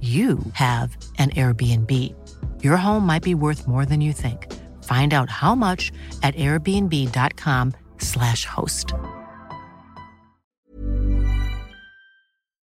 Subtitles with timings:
[0.00, 1.90] you have an Airbnb.
[2.62, 4.46] Your home might be worth more than you think.
[4.84, 5.90] Find out how much
[6.22, 8.94] at airbnb.com/slash host.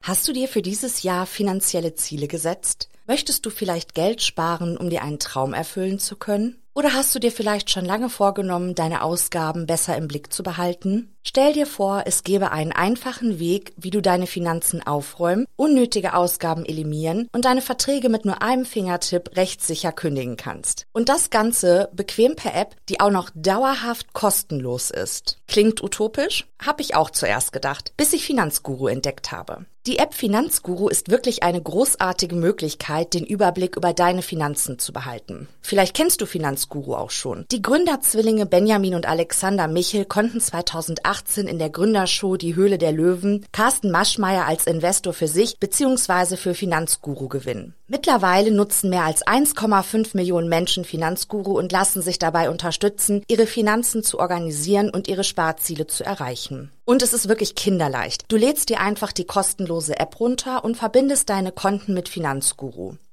[0.02, 2.90] Hast du dir für dieses Jahr finanzielle Ziele gesetzt?
[3.06, 6.59] Möchtest du vielleicht Geld sparen, um dir einen Traum erfüllen zu können?
[6.76, 11.14] Oder hast du dir vielleicht schon lange vorgenommen, deine Ausgaben besser im Blick zu behalten?
[11.24, 16.66] Stell dir vor, es gäbe einen einfachen Weg, wie du deine Finanzen aufräumen, unnötige Ausgaben
[16.66, 20.86] eliminieren und deine Verträge mit nur einem Fingertipp rechtssicher kündigen kannst.
[20.94, 25.38] Und das Ganze bequem per App, die auch noch dauerhaft kostenlos ist.
[25.48, 26.48] Klingt utopisch?
[26.64, 29.66] Hab ich auch zuerst gedacht, bis ich Finanzguru entdeckt habe.
[29.88, 35.48] Die App Finanzguru ist wirklich eine großartige Möglichkeit, den Überblick über deine Finanzen zu behalten.
[35.62, 37.46] Vielleicht kennst du Finanzguru auch schon.
[37.50, 43.46] Die Gründerzwillinge Benjamin und Alexander Michel konnten 2018 in der Gründershow Die Höhle der Löwen
[43.54, 46.36] Carsten Maschmeyer als Investor für sich bzw.
[46.36, 47.74] für Finanzguru gewinnen.
[47.92, 54.04] Mittlerweile nutzen mehr als 1,5 Millionen Menschen Finanzguru und lassen sich dabei unterstützen, ihre Finanzen
[54.04, 56.72] zu organisieren und ihre Sparziele zu erreichen.
[56.86, 58.26] Und es ist wirklich kinderleicht.
[58.28, 62.94] Du lädst dir einfach die kostenlose App runter und verbindest deine Konten mit Finanzguru.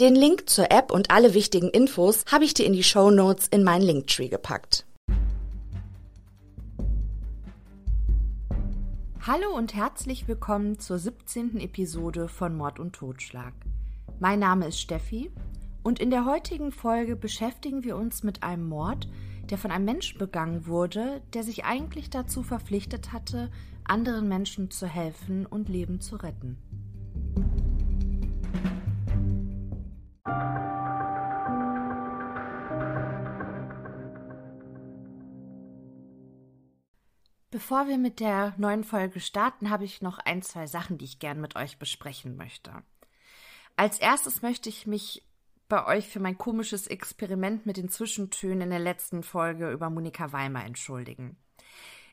[0.00, 3.48] Den Link zur App und alle wichtigen Infos habe ich dir in die Show Notes
[3.48, 4.86] in meinen Linktree gepackt.
[9.26, 11.58] Hallo und herzlich willkommen zur 17.
[11.58, 13.52] Episode von Mord und Totschlag.
[14.20, 15.32] Mein Name ist Steffi
[15.82, 19.08] und in der heutigen Folge beschäftigen wir uns mit einem Mord,
[19.50, 23.50] der von einem Menschen begangen wurde, der sich eigentlich dazu verpflichtet hatte,
[23.82, 26.56] anderen Menschen zu helfen und Leben zu retten.
[37.50, 41.18] Bevor wir mit der neuen Folge starten, habe ich noch ein, zwei Sachen, die ich
[41.18, 42.72] gern mit euch besprechen möchte.
[43.74, 45.24] Als erstes möchte ich mich
[45.68, 50.32] bei euch für mein komisches Experiment mit den Zwischentönen in der letzten Folge über Monika
[50.32, 51.36] Weimer entschuldigen.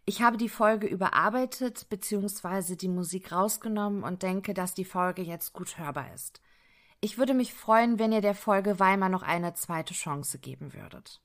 [0.06, 2.76] Ich habe die Folge überarbeitet bzw.
[2.76, 6.42] die Musik rausgenommen und denke, dass die Folge jetzt gut hörbar ist.
[7.02, 11.22] Ich würde mich freuen, wenn ihr der Folge Weimar noch eine zweite Chance geben würdet.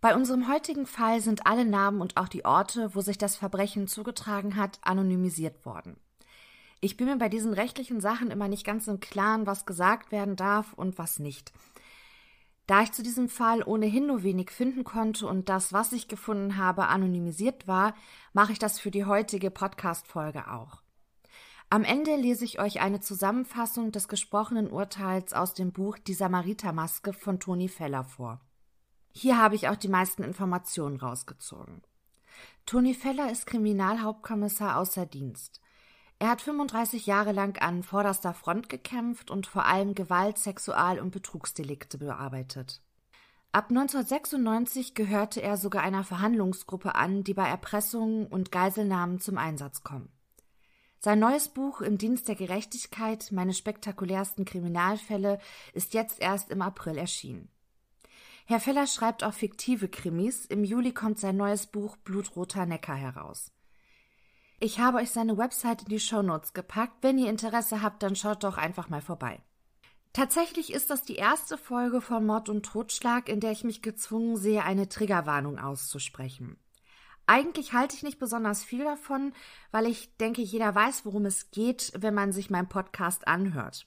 [0.00, 3.86] Bei unserem heutigen Fall sind alle Namen und auch die Orte, wo sich das Verbrechen
[3.86, 5.96] zugetragen hat, anonymisiert worden.
[6.80, 10.34] Ich bin mir bei diesen rechtlichen Sachen immer nicht ganz im Klaren, was gesagt werden
[10.34, 11.52] darf und was nicht.
[12.66, 16.56] Da ich zu diesem Fall ohnehin nur wenig finden konnte und das, was ich gefunden
[16.56, 17.94] habe, anonymisiert war,
[18.32, 20.81] mache ich das für die heutige Podcast-Folge auch.
[21.72, 27.14] Am Ende lese ich euch eine Zusammenfassung des gesprochenen Urteils aus dem Buch Die Samaritermaske
[27.14, 28.42] von Toni Feller vor.
[29.10, 31.80] Hier habe ich auch die meisten Informationen rausgezogen.
[32.66, 35.62] Toni Feller ist Kriminalhauptkommissar außer Dienst.
[36.18, 41.10] Er hat 35 Jahre lang an vorderster Front gekämpft und vor allem Gewalt-, Sexual- und
[41.10, 42.82] Betrugsdelikte bearbeitet.
[43.50, 49.82] Ab 1996 gehörte er sogar einer Verhandlungsgruppe an, die bei Erpressungen und Geiselnahmen zum Einsatz
[49.82, 50.10] kommen.
[51.04, 55.40] Sein neues Buch Im Dienst der Gerechtigkeit, meine spektakulärsten Kriminalfälle,
[55.72, 57.48] ist jetzt erst im April erschienen.
[58.46, 60.46] Herr Feller schreibt auch fiktive Krimis.
[60.46, 63.50] Im Juli kommt sein neues Buch Blutroter Neckar heraus.
[64.60, 66.98] Ich habe euch seine Website in die Shownotes gepackt.
[67.02, 69.40] Wenn ihr Interesse habt, dann schaut doch einfach mal vorbei.
[70.12, 74.36] Tatsächlich ist das die erste Folge von Mord und Totschlag, in der ich mich gezwungen
[74.36, 76.61] sehe, eine Triggerwarnung auszusprechen.
[77.26, 79.32] Eigentlich halte ich nicht besonders viel davon,
[79.70, 83.86] weil ich denke, jeder weiß, worum es geht, wenn man sich meinen Podcast anhört.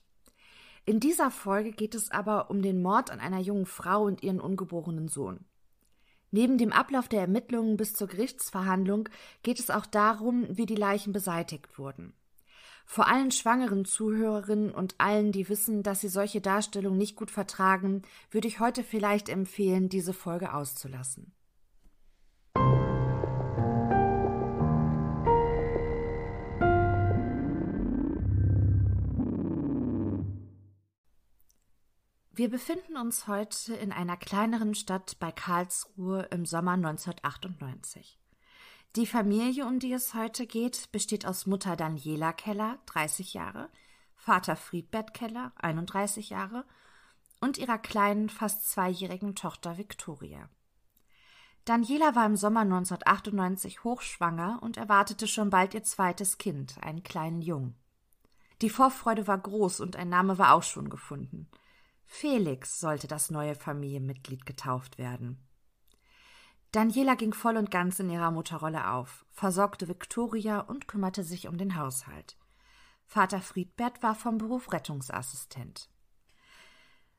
[0.84, 4.40] In dieser Folge geht es aber um den Mord an einer jungen Frau und ihren
[4.40, 5.44] ungeborenen Sohn.
[6.30, 9.08] Neben dem Ablauf der Ermittlungen bis zur Gerichtsverhandlung
[9.42, 12.14] geht es auch darum, wie die Leichen beseitigt wurden.
[12.84, 18.02] Vor allen schwangeren Zuhörerinnen und allen, die wissen, dass sie solche Darstellungen nicht gut vertragen,
[18.30, 21.32] würde ich heute vielleicht empfehlen, diese Folge auszulassen.
[32.36, 38.18] Wir befinden uns heute in einer kleineren Stadt bei Karlsruhe im Sommer 1998.
[38.94, 43.70] Die Familie, um die es heute geht, besteht aus Mutter Daniela Keller, 30 Jahre,
[44.16, 46.66] Vater Friedbert Keller, 31 Jahre,
[47.40, 50.50] und ihrer kleinen, fast zweijährigen Tochter Victoria.
[51.64, 57.40] Daniela war im Sommer 1998 hochschwanger und erwartete schon bald ihr zweites Kind, einen kleinen
[57.40, 57.76] Jungen.
[58.60, 61.48] Die Vorfreude war groß und ein Name war auch schon gefunden–
[62.06, 65.38] Felix sollte das neue Familienmitglied getauft werden.
[66.72, 71.58] Daniela ging voll und ganz in ihrer Mutterrolle auf, versorgte Viktoria und kümmerte sich um
[71.58, 72.36] den Haushalt.
[73.06, 75.88] Vater Friedbert war vom Beruf Rettungsassistent.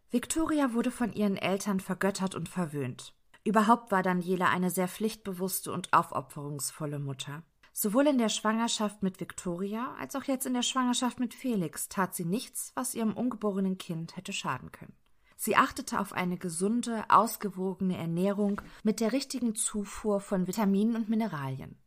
[0.10, 3.14] Viktoria wurde von ihren Eltern vergöttert und verwöhnt.
[3.44, 7.44] Überhaupt war Daniela eine sehr pflichtbewusste und aufopferungsvolle Mutter.
[7.80, 12.16] Sowohl in der Schwangerschaft mit Victoria als auch jetzt in der Schwangerschaft mit Felix tat
[12.16, 14.96] sie nichts, was ihrem ungeborenen Kind hätte schaden können.
[15.36, 21.78] Sie achtete auf eine gesunde, ausgewogene Ernährung mit der richtigen Zufuhr von Vitaminen und Mineralien.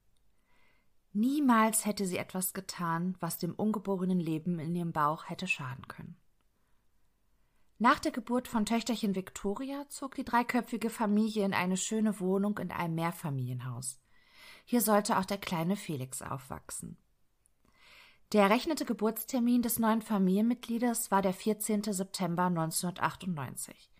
[1.12, 6.16] Niemals hätte sie etwas getan, was dem ungeborenen Leben in ihrem Bauch hätte schaden können.
[7.78, 12.70] Nach der Geburt von Töchterchen Victoria zog die dreiköpfige Familie in eine schöne Wohnung in
[12.70, 14.00] einem Mehrfamilienhaus.
[14.70, 16.96] Hier sollte auch der kleine Felix aufwachsen.
[18.32, 21.82] Der errechnete Geburtstermin des neuen Familienmitgliedes war der 14.
[21.92, 23.90] September 1998.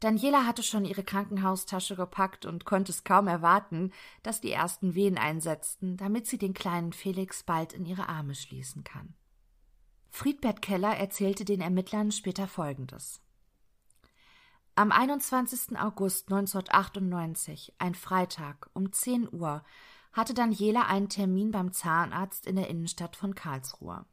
[0.00, 3.92] Daniela hatte schon ihre Krankenhaustasche gepackt und konnte es kaum erwarten,
[4.24, 8.82] dass die ersten Wehen einsetzten, damit sie den kleinen Felix bald in ihre Arme schließen
[8.82, 9.14] kann.
[10.10, 13.20] Friedbert Keller erzählte den Ermittlern später Folgendes.
[14.78, 15.76] Am 21.
[15.76, 19.64] August 1998, ein Freitag, um 10 Uhr,
[20.12, 24.06] hatte Daniela einen Termin beim Zahnarzt in der Innenstadt von Karlsruhe.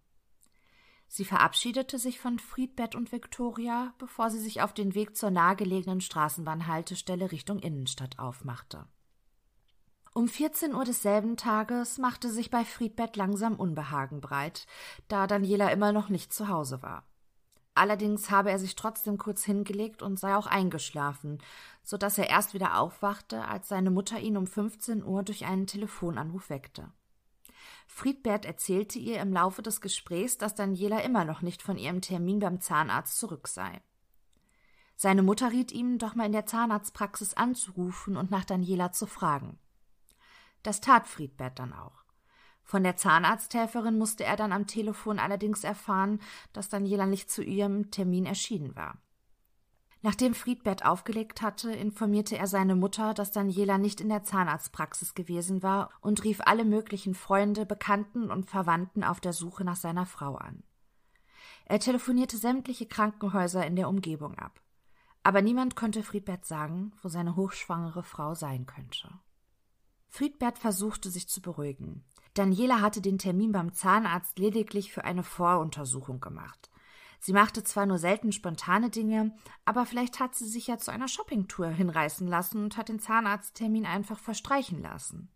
[1.08, 6.02] Sie verabschiedete sich von Friedbert und Viktoria, bevor sie sich auf den Weg zur nahegelegenen
[6.02, 8.88] Straßenbahnhaltestelle Richtung Innenstadt aufmachte.
[10.16, 14.66] Um 14 Uhr desselben Tages machte sich bei Friedbert langsam Unbehagen breit,
[15.10, 17.06] da Daniela immer noch nicht zu Hause war.
[17.76, 21.40] Allerdings habe er sich trotzdem kurz hingelegt und sei auch eingeschlafen,
[21.84, 25.68] so dass er erst wieder aufwachte, als seine Mutter ihn um 15 Uhr durch einen
[25.68, 26.90] Telefonanruf weckte.
[27.86, 32.40] Friedbert erzählte ihr im Laufe des Gesprächs, dass Daniela immer noch nicht von ihrem Termin
[32.40, 33.82] beim Zahnarzt zurück sei.
[34.96, 39.60] Seine Mutter riet ihm, doch mal in der Zahnarztpraxis anzurufen und nach Daniela zu fragen.
[40.64, 42.05] Das tat Friedbert dann auch.
[42.66, 46.20] Von der Zahnarzthelferin musste er dann am Telefon allerdings erfahren,
[46.52, 48.98] dass Daniela nicht zu ihrem Termin erschienen war.
[50.02, 55.62] Nachdem Friedbert aufgelegt hatte, informierte er seine Mutter, dass Daniela nicht in der Zahnarztpraxis gewesen
[55.62, 60.36] war und rief alle möglichen Freunde, Bekannten und Verwandten auf der Suche nach seiner Frau
[60.36, 60.64] an.
[61.66, 64.60] Er telefonierte sämtliche Krankenhäuser in der Umgebung ab.
[65.24, 69.10] Aber niemand konnte Friedbert sagen, wo seine hochschwangere Frau sein könnte.
[70.08, 72.04] Friedbert versuchte sich zu beruhigen.
[72.36, 76.70] Daniela hatte den Termin beim Zahnarzt lediglich für eine Voruntersuchung gemacht.
[77.20, 81.08] Sie machte zwar nur selten spontane Dinge, aber vielleicht hat sie sich ja zu einer
[81.08, 85.32] Shoppingtour hinreißen lassen und hat den Zahnarzttermin einfach verstreichen lassen.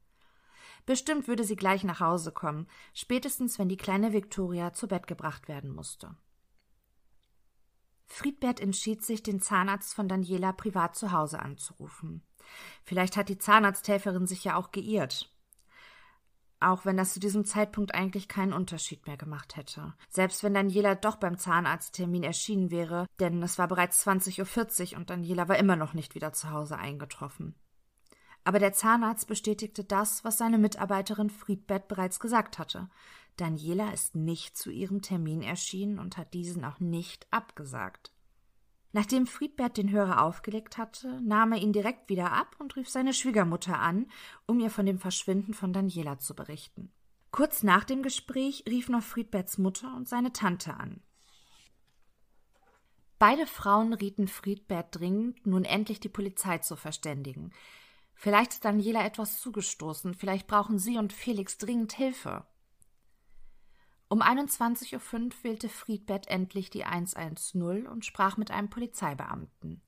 [0.85, 5.47] Bestimmt würde sie gleich nach Hause kommen, spätestens wenn die kleine Viktoria zu Bett gebracht
[5.47, 6.15] werden musste.
[8.07, 12.23] Friedbert entschied sich, den Zahnarzt von Daniela privat zu Hause anzurufen.
[12.83, 15.31] Vielleicht hat die Zahnarzthelferin sich ja auch geirrt.
[16.61, 19.93] Auch wenn das zu diesem Zeitpunkt eigentlich keinen Unterschied mehr gemacht hätte.
[20.09, 25.09] Selbst wenn Daniela doch beim Zahnarzttermin erschienen wäre, denn es war bereits 20.40 Uhr und
[25.09, 27.55] Daniela war immer noch nicht wieder zu Hause eingetroffen.
[28.43, 32.89] Aber der Zahnarzt bestätigte das, was seine Mitarbeiterin Friedbert bereits gesagt hatte.
[33.37, 38.11] Daniela ist nicht zu ihrem Termin erschienen und hat diesen auch nicht abgesagt.
[38.91, 43.13] Nachdem Friedbert den Hörer aufgelegt hatte, nahm er ihn direkt wieder ab und rief seine
[43.13, 44.07] Schwiegermutter an,
[44.47, 46.91] um ihr von dem Verschwinden von Daniela zu berichten.
[47.31, 51.01] Kurz nach dem Gespräch rief noch Friedberts Mutter und seine Tante an.
[53.19, 57.51] Beide Frauen rieten Friedbert dringend, nun endlich die Polizei zu verständigen.
[58.15, 62.45] Vielleicht ist Daniela etwas zugestoßen, vielleicht brauchen sie und Felix dringend Hilfe.
[64.11, 69.81] Um 21.05 Uhr wählte Friedbert endlich die 110 und sprach mit einem Polizeibeamten.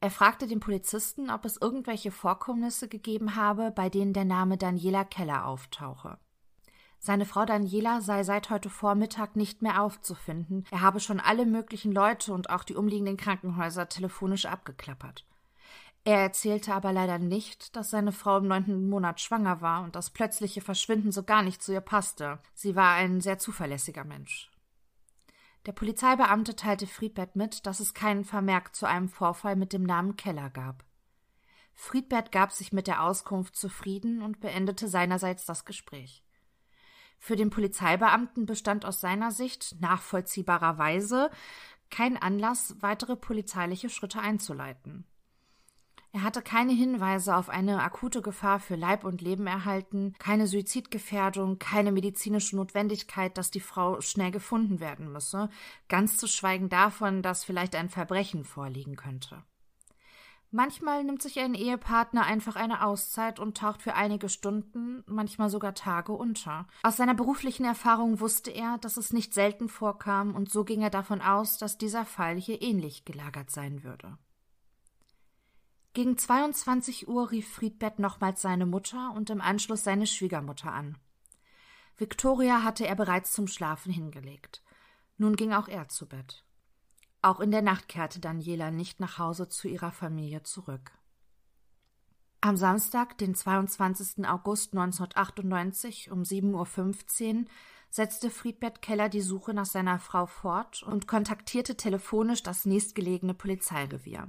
[0.00, 5.04] Er fragte den Polizisten, ob es irgendwelche Vorkommnisse gegeben habe, bei denen der Name Daniela
[5.04, 6.18] Keller auftauche.
[6.98, 10.66] Seine Frau Daniela sei seit heute Vormittag nicht mehr aufzufinden.
[10.72, 15.24] Er habe schon alle möglichen Leute und auch die umliegenden Krankenhäuser telefonisch abgeklappert.
[16.04, 20.10] Er erzählte aber leider nicht, dass seine Frau im neunten Monat schwanger war und das
[20.10, 22.38] plötzliche Verschwinden so gar nicht zu ihr passte.
[22.54, 24.50] Sie war ein sehr zuverlässiger Mensch.
[25.66, 30.16] Der Polizeibeamte teilte Friedbert mit, dass es keinen Vermerk zu einem Vorfall mit dem Namen
[30.16, 30.84] Keller gab.
[31.74, 36.24] Friedbert gab sich mit der Auskunft zufrieden und beendete seinerseits das Gespräch.
[37.18, 41.30] Für den Polizeibeamten bestand aus seiner Sicht nachvollziehbarerweise
[41.90, 45.04] kein Anlass, weitere polizeiliche Schritte einzuleiten.
[46.12, 51.60] Er hatte keine Hinweise auf eine akute Gefahr für Leib und Leben erhalten, keine Suizidgefährdung,
[51.60, 55.50] keine medizinische Notwendigkeit, dass die Frau schnell gefunden werden müsse,
[55.88, 59.44] ganz zu schweigen davon, dass vielleicht ein Verbrechen vorliegen könnte.
[60.52, 65.74] Manchmal nimmt sich ein Ehepartner einfach eine Auszeit und taucht für einige Stunden, manchmal sogar
[65.74, 66.66] Tage unter.
[66.82, 70.90] Aus seiner beruflichen Erfahrung wusste er, dass es nicht selten vorkam, und so ging er
[70.90, 74.18] davon aus, dass dieser Fall hier ähnlich gelagert sein würde.
[75.92, 80.96] Gegen 22 Uhr rief Friedbert nochmals seine Mutter und im Anschluss seine Schwiegermutter an.
[81.96, 84.62] Victoria hatte er bereits zum Schlafen hingelegt.
[85.18, 86.44] Nun ging auch er zu Bett.
[87.22, 90.92] Auch in der Nacht kehrte Daniela nicht nach Hause zu ihrer Familie zurück.
[92.40, 94.26] Am Samstag, den 22.
[94.26, 97.44] August 1998 um 7.15 Uhr
[97.90, 104.28] setzte Friedbert Keller die Suche nach seiner Frau fort und kontaktierte telefonisch das nächstgelegene Polizeirevier.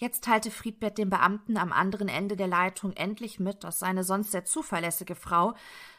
[0.00, 4.30] Jetzt teilte Friedbert dem Beamten am anderen Ende der Leitung endlich mit, dass seine sonst
[4.30, 5.54] sehr zuverlässige Frau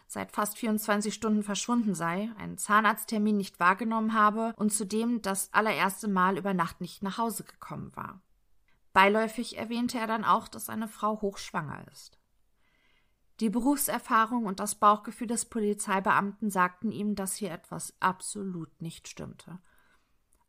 [0.08, 6.08] seit fast 24 Stunden verschwunden sei, einen Zahnarzttermin nicht wahrgenommen habe und zudem das allererste
[6.08, 8.22] Mal über Nacht nicht nach Hause gekommen war.
[8.94, 12.18] Beiläufig erwähnte er dann auch, dass seine Frau hochschwanger ist.
[13.42, 19.60] Die Berufserfahrung und das Bauchgefühl des Polizeibeamten sagten ihm, dass hier etwas absolut nicht stimmte.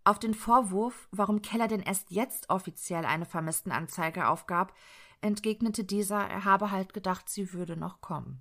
[0.05, 4.75] Auf den Vorwurf, warum Keller denn erst jetzt offiziell eine Vermisstenanzeige aufgab,
[5.21, 8.41] entgegnete dieser, er habe halt gedacht, sie würde noch kommen.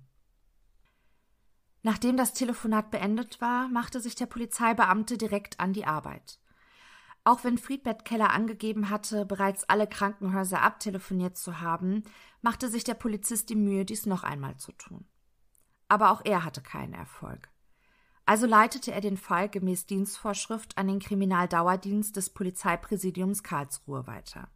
[1.82, 6.38] Nachdem das Telefonat beendet war, machte sich der Polizeibeamte direkt an die Arbeit.
[7.24, 12.02] Auch wenn Friedbert Keller angegeben hatte, bereits alle Krankenhäuser abtelefoniert zu haben,
[12.40, 15.06] machte sich der Polizist die Mühe, dies noch einmal zu tun.
[15.88, 17.50] Aber auch er hatte keinen Erfolg.
[18.30, 24.48] Also leitete er den Fall gemäß Dienstvorschrift an den Kriminaldauerdienst des Polizeipräsidiums Karlsruhe weiter.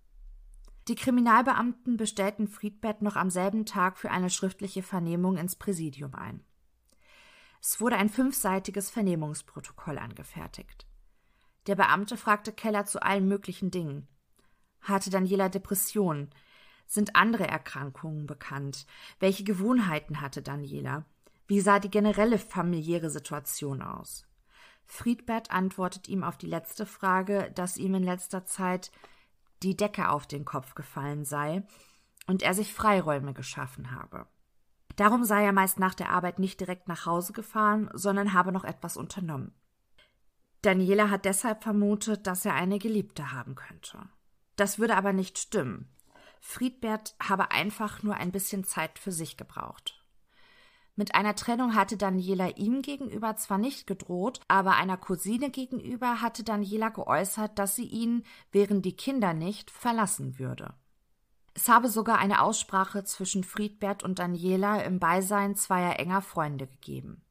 [0.87, 6.45] Die Kriminalbeamten bestellten Friedbert noch am selben Tag für eine schriftliche Vernehmung ins Präsidium ein.
[7.61, 10.87] Es wurde ein fünfseitiges Vernehmungsprotokoll angefertigt.
[11.67, 14.07] Der Beamte fragte Keller zu allen möglichen Dingen.
[14.83, 16.31] Hatte Daniela Depressionen?
[16.87, 18.87] Sind andere Erkrankungen bekannt?
[19.19, 21.07] Welche Gewohnheiten hatte Daniela?
[21.47, 24.27] Wie sah die generelle familiäre Situation aus?
[24.87, 28.91] Friedbert antwortet ihm auf die letzte Frage, dass ihm in letzter Zeit
[29.63, 31.63] die Decke auf den Kopf gefallen sei
[32.27, 34.27] und er sich Freiräume geschaffen habe.
[34.97, 38.65] Darum sei er meist nach der Arbeit nicht direkt nach Hause gefahren, sondern habe noch
[38.65, 39.53] etwas unternommen.
[40.63, 43.99] Daniela hat deshalb vermutet, dass er eine Geliebte haben könnte.
[44.57, 45.91] Das würde aber nicht stimmen.
[46.41, 49.94] Friedbert habe einfach nur ein bisschen Zeit für sich gebraucht.
[50.97, 56.45] Mit einer Trennung hatte Daniela ihm gegenüber zwar nicht gedroht, aber einer Cousine gegenüber hatte
[56.45, 60.75] Daniela geäußert, dass sie ihn, wären die Kinder nicht, verlassen würde.
[61.53, 67.23] Es habe sogar eine Aussprache zwischen Friedbert und Daniela im Beisein zweier enger Freunde gegeben.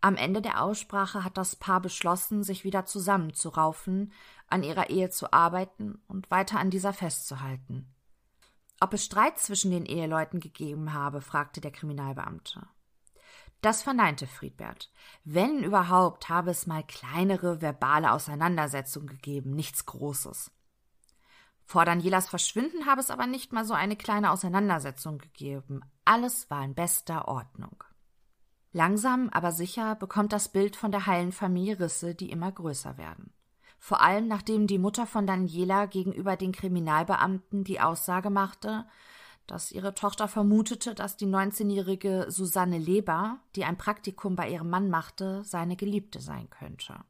[0.00, 4.12] Am Ende der Aussprache hat das Paar beschlossen, sich wieder zusammenzuraufen,
[4.46, 7.92] an ihrer Ehe zu arbeiten und weiter an dieser festzuhalten.
[8.80, 12.66] Ob es Streit zwischen den Eheleuten gegeben habe, fragte der Kriminalbeamte.
[13.60, 14.90] Das verneinte Friedbert.
[15.24, 20.50] Wenn überhaupt, habe es mal kleinere verbale Auseinandersetzungen gegeben, nichts Großes.
[21.66, 25.82] Vor Danielas Verschwinden habe es aber nicht mal so eine kleine Auseinandersetzung gegeben.
[26.06, 27.84] Alles war in bester Ordnung.
[28.72, 33.32] Langsam, aber sicher bekommt das Bild von der heilen Familie Risse, die immer größer werden.
[33.80, 38.86] Vor allem nachdem die Mutter von Daniela gegenüber den Kriminalbeamten die Aussage machte,
[39.46, 44.90] dass ihre Tochter vermutete, dass die 19-jährige Susanne Leber, die ein Praktikum bei ihrem Mann
[44.90, 47.02] machte, seine Geliebte sein könnte.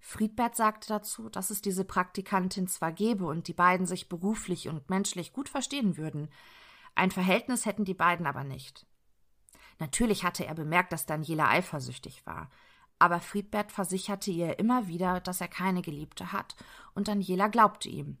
[0.00, 4.90] Friedbert sagte dazu, dass es diese Praktikantin zwar gebe und die beiden sich beruflich und
[4.90, 6.28] menschlich gut verstehen würden,
[6.96, 8.86] ein Verhältnis hätten die beiden aber nicht.
[9.78, 12.50] Natürlich hatte er bemerkt, dass Daniela eifersüchtig war,
[12.98, 16.56] aber Friedbert versicherte ihr immer wieder, dass er keine Geliebte hat,
[16.94, 18.18] und Daniela glaubte ihm.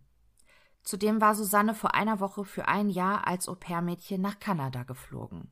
[0.82, 5.50] Zudem war Susanne vor einer Woche für ein Jahr als Au-pair-Mädchen nach Kanada geflogen.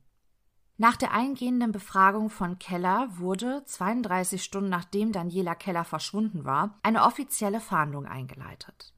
[0.77, 7.05] Nach der eingehenden Befragung von Keller wurde, 32 Stunden nachdem Daniela Keller verschwunden war, eine
[7.05, 8.93] offizielle Fahndung eingeleitet.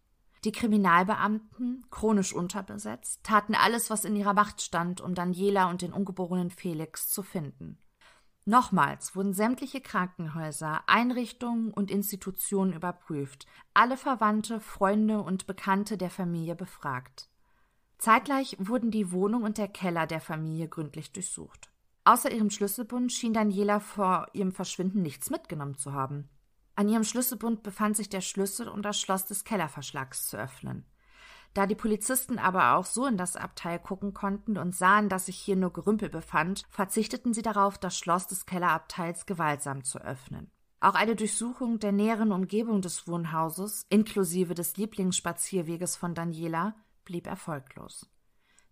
[0.44, 5.92] Die Kriminalbeamten, chronisch unterbesetzt, taten alles, was in ihrer Macht stand, um Daniela und den
[5.92, 7.78] ungeborenen Felix zu finden.
[8.46, 16.54] Nochmals wurden sämtliche Krankenhäuser, Einrichtungen und Institutionen überprüft, alle Verwandte, Freunde und Bekannte der Familie
[16.54, 17.30] befragt.
[17.96, 21.70] Zeitgleich wurden die Wohnung und der Keller der Familie gründlich durchsucht.
[22.04, 26.28] Außer ihrem Schlüsselbund schien Daniela vor ihrem Verschwinden nichts mitgenommen zu haben.
[26.76, 30.84] An ihrem Schlüsselbund befand sich der Schlüssel, um das Schloss des Kellerverschlags zu öffnen.
[31.54, 35.38] Da die Polizisten aber auch so in das Abteil gucken konnten und sahen, dass sich
[35.38, 40.50] hier nur Gerümpel befand, verzichteten sie darauf, das Schloss des Kellerabteils gewaltsam zu öffnen.
[40.80, 48.10] Auch eine Durchsuchung der näheren Umgebung des Wohnhauses, inklusive des Lieblingsspazierweges von Daniela, blieb erfolglos.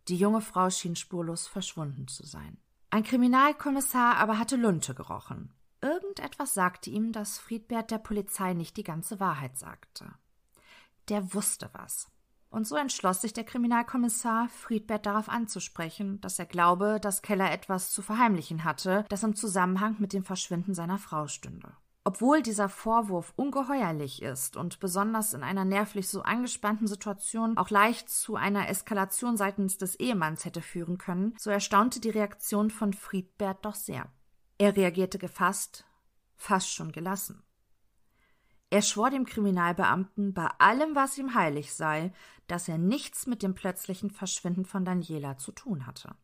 [0.08, 2.58] Die junge Frau schien spurlos verschwunden zu sein.
[2.90, 5.54] Ein Kriminalkommissar aber hatte Lunte gerochen.
[5.80, 10.12] Irgendetwas sagte ihm, dass Friedbert der Polizei nicht die ganze Wahrheit sagte.
[11.08, 12.11] Der wusste was.
[12.52, 17.90] Und so entschloss sich der Kriminalkommissar, Friedbert darauf anzusprechen, dass er glaube, dass Keller etwas
[17.90, 21.72] zu verheimlichen hatte, das im Zusammenhang mit dem Verschwinden seiner Frau stünde.
[22.04, 28.10] Obwohl dieser Vorwurf ungeheuerlich ist und besonders in einer nervlich so angespannten Situation auch leicht
[28.10, 33.64] zu einer Eskalation seitens des Ehemanns hätte führen können, so erstaunte die Reaktion von Friedbert
[33.64, 34.12] doch sehr.
[34.58, 35.86] Er reagierte gefasst,
[36.36, 37.42] fast schon gelassen.
[38.72, 42.10] Er schwor dem Kriminalbeamten bei allem, was ihm heilig sei,
[42.46, 46.14] dass er nichts mit dem plötzlichen Verschwinden von Daniela zu tun hatte.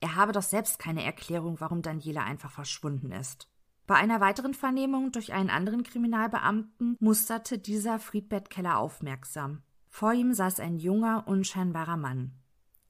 [0.00, 3.48] Er habe doch selbst keine Erklärung, warum Daniela einfach verschwunden ist.
[3.86, 9.62] Bei einer weiteren Vernehmung durch einen anderen Kriminalbeamten musterte dieser Friedbert Keller aufmerksam.
[9.88, 12.32] Vor ihm saß ein junger, unscheinbarer Mann.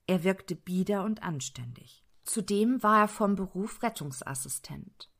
[0.07, 2.03] Er wirkte bieder und anständig.
[2.25, 5.12] Zudem war er vom Beruf Rettungsassistent.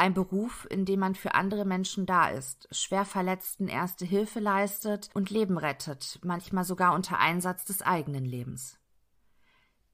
[0.00, 5.10] Ein Beruf, in dem man für andere Menschen da ist, schwer Verletzten erste Hilfe leistet
[5.12, 8.78] und Leben rettet, manchmal sogar unter Einsatz des eigenen Lebens.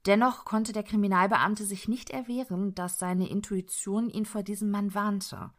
[0.04, 5.50] Dennoch konnte der Kriminalbeamte sich nicht erwehren, dass seine Intuition ihn vor diesem Mann warnte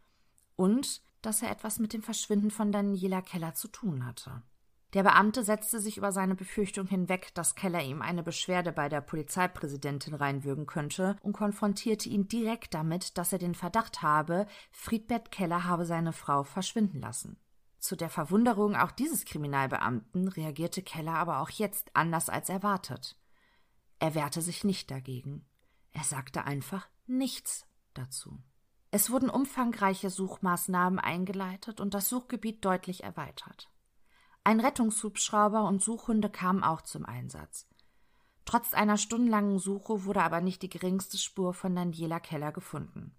[0.54, 4.44] und dass er etwas mit dem Verschwinden von Daniela Keller zu tun hatte.
[4.94, 9.00] Der Beamte setzte sich über seine Befürchtung hinweg, dass Keller ihm eine Beschwerde bei der
[9.00, 15.64] Polizeipräsidentin reinwürgen könnte und konfrontierte ihn direkt damit, dass er den Verdacht habe, Friedbert Keller
[15.64, 17.36] habe seine Frau verschwinden lassen.
[17.78, 23.18] Zu der Verwunderung auch dieses Kriminalbeamten reagierte Keller aber auch jetzt anders als erwartet.
[23.98, 25.46] Er wehrte sich nicht dagegen.
[25.92, 28.38] Er sagte einfach nichts dazu.
[28.90, 33.70] Es wurden umfangreiche Suchmaßnahmen eingeleitet und das Suchgebiet deutlich erweitert.
[34.46, 37.66] Ein Rettungshubschrauber und Suchhunde kamen auch zum Einsatz.
[38.44, 43.12] Trotz einer stundenlangen Suche wurde aber nicht die geringste Spur von Daniela Keller gefunden.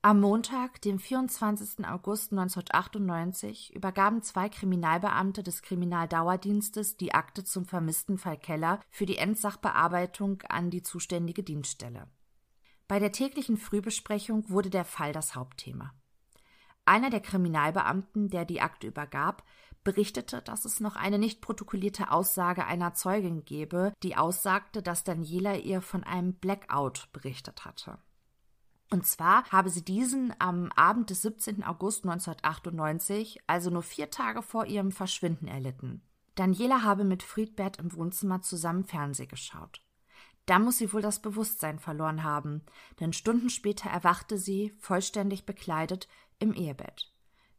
[0.00, 1.86] Am Montag, dem 24.
[1.86, 9.18] August 1998, übergaben zwei Kriminalbeamte des Kriminaldauerdienstes die Akte zum vermissten Fall Keller für die
[9.18, 12.08] Endsachbearbeitung an die zuständige Dienststelle.
[12.88, 15.92] Bei der täglichen Frühbesprechung wurde der Fall das Hauptthema.
[16.86, 19.44] Einer der Kriminalbeamten, der die Akte übergab,
[19.84, 25.56] berichtete, dass es noch eine nicht protokollierte Aussage einer Zeugin gebe, die aussagte, dass Daniela
[25.56, 27.98] ihr von einem Blackout berichtet hatte.
[28.90, 31.62] Und zwar habe sie diesen am Abend des 17.
[31.62, 36.02] August 1998, also nur vier Tage vor ihrem Verschwinden, erlitten.
[36.34, 39.82] Daniela habe mit Friedbert im Wohnzimmer zusammen Fernseh geschaut.
[40.46, 42.62] Da muss sie wohl das Bewusstsein verloren haben,
[42.98, 46.08] denn Stunden später erwachte sie, vollständig bekleidet,
[46.40, 47.09] im Ehebett.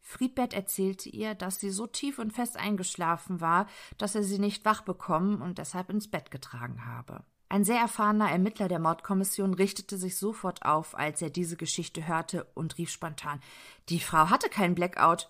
[0.01, 4.65] Friedbert erzählte ihr, dass sie so tief und fest eingeschlafen war, dass er sie nicht
[4.65, 7.23] wach bekommen und deshalb ins Bett getragen habe.
[7.49, 12.45] Ein sehr erfahrener Ermittler der Mordkommission richtete sich sofort auf, als er diese Geschichte hörte
[12.53, 13.41] und rief spontan
[13.89, 15.29] Die Frau hatte keinen Blackout.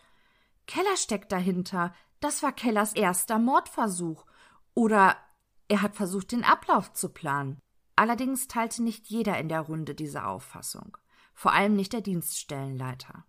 [0.68, 1.94] Keller steckt dahinter.
[2.20, 4.26] Das war Kellers erster Mordversuch.
[4.76, 5.18] Oder
[5.68, 7.60] er hat versucht, den Ablauf zu planen.
[7.96, 10.98] Allerdings teilte nicht jeder in der Runde diese Auffassung,
[11.34, 13.26] vor allem nicht der Dienststellenleiter.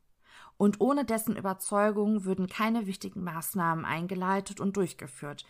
[0.62, 5.44] Und ohne dessen Überzeugung würden keine wichtigen Maßnahmen eingeleitet und durchgeführt,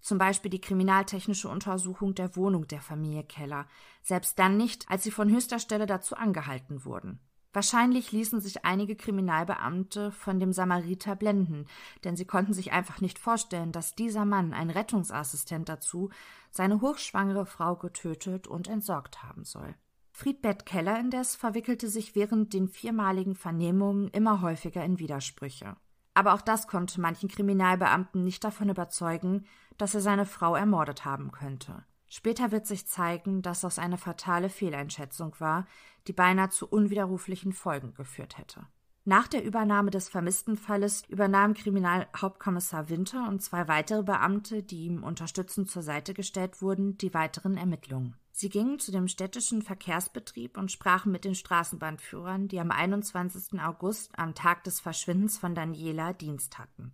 [0.00, 3.68] zum Beispiel die kriminaltechnische Untersuchung der Wohnung der Familie Keller,
[4.02, 7.20] selbst dann nicht, als sie von höchster Stelle dazu angehalten wurden.
[7.52, 11.66] Wahrscheinlich ließen sich einige Kriminalbeamte von dem Samariter blenden,
[12.02, 16.10] denn sie konnten sich einfach nicht vorstellen, dass dieser Mann, ein Rettungsassistent dazu,
[16.50, 19.76] seine hochschwangere Frau getötet und entsorgt haben soll.
[20.18, 25.76] Friedbert Keller indes verwickelte sich während den viermaligen Vernehmungen immer häufiger in Widersprüche.
[26.12, 29.44] Aber auch das konnte manchen Kriminalbeamten nicht davon überzeugen,
[29.76, 31.84] dass er seine Frau ermordet haben könnte.
[32.08, 35.68] Später wird sich zeigen, dass das eine fatale Fehleinschätzung war,
[36.08, 38.66] die beinahe zu unwiderruflichen Folgen geführt hätte.
[39.04, 45.70] Nach der Übernahme des Vermisstenfalles übernahm Kriminalhauptkommissar Winter und zwei weitere Beamte, die ihm unterstützend
[45.70, 48.16] zur Seite gestellt wurden, die weiteren Ermittlungen.
[48.40, 53.60] Sie gingen zu dem städtischen Verkehrsbetrieb und sprachen mit den Straßenbahnführern, die am 21.
[53.60, 56.92] August, am Tag des Verschwindens von Daniela, Dienst hatten.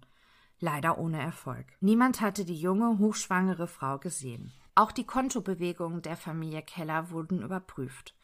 [0.59, 1.67] Leider ohne Erfolg.
[1.81, 4.53] Niemand hatte die junge, hochschwangere Frau gesehen.
[4.75, 8.15] Auch die Kontobewegungen der Familie Keller wurden überprüft.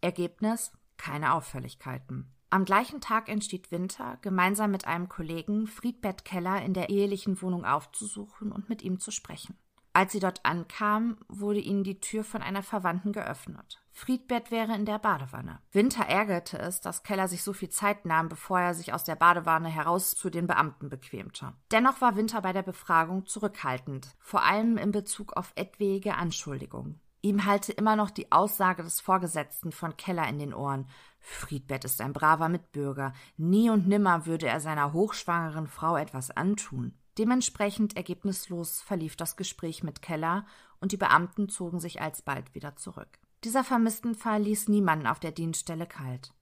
[0.00, 2.32] Ergebnis keine Auffälligkeiten.
[2.48, 7.66] Am gleichen Tag entsteht Winter, gemeinsam mit einem Kollegen Friedbert Keller in der ehelichen Wohnung
[7.66, 9.58] aufzusuchen und mit ihm zu sprechen.
[9.94, 13.82] Als sie dort ankam, wurde ihnen die Tür von einer Verwandten geöffnet.
[13.92, 15.60] Friedbert wäre in der Badewanne.
[15.70, 19.16] Winter ärgerte es, dass Keller sich so viel Zeit nahm, bevor er sich aus der
[19.16, 21.52] Badewanne heraus zu den Beamten bequemte.
[21.70, 27.00] Dennoch war Winter bei der Befragung zurückhaltend, vor allem in Bezug auf etwaige Anschuldigungen.
[27.20, 30.88] Ihm halte immer noch die Aussage des Vorgesetzten von Keller in den Ohren.
[31.22, 33.14] Friedbert ist ein braver Mitbürger.
[33.36, 36.94] Nie und nimmer würde er seiner hochschwangeren Frau etwas antun.
[37.16, 40.46] Dementsprechend ergebnislos verlief das Gespräch mit Keller
[40.80, 43.18] und die Beamten zogen sich alsbald wieder zurück.
[43.44, 46.32] Dieser Vermisstenfall ließ niemanden auf der Dienststelle kalt.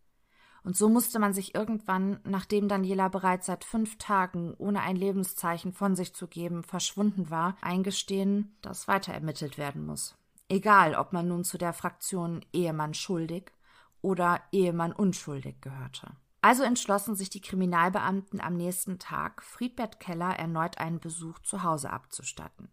[0.63, 5.73] Und so musste man sich irgendwann, nachdem Daniela bereits seit fünf Tagen ohne ein Lebenszeichen
[5.73, 10.17] von sich zu geben verschwunden war, eingestehen, dass weiter ermittelt werden muss.
[10.49, 13.53] Egal, ob man nun zu der Fraktion Ehemann schuldig
[14.03, 16.17] oder Ehemann unschuldig gehörte.
[16.43, 21.91] Also entschlossen sich die Kriminalbeamten am nächsten Tag, Friedbert Keller erneut einen Besuch zu Hause
[21.91, 22.71] abzustatten.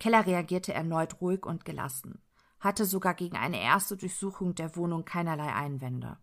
[0.00, 2.22] Keller reagierte erneut ruhig und gelassen,
[2.60, 6.16] hatte sogar gegen eine erste Durchsuchung der Wohnung keinerlei Einwände.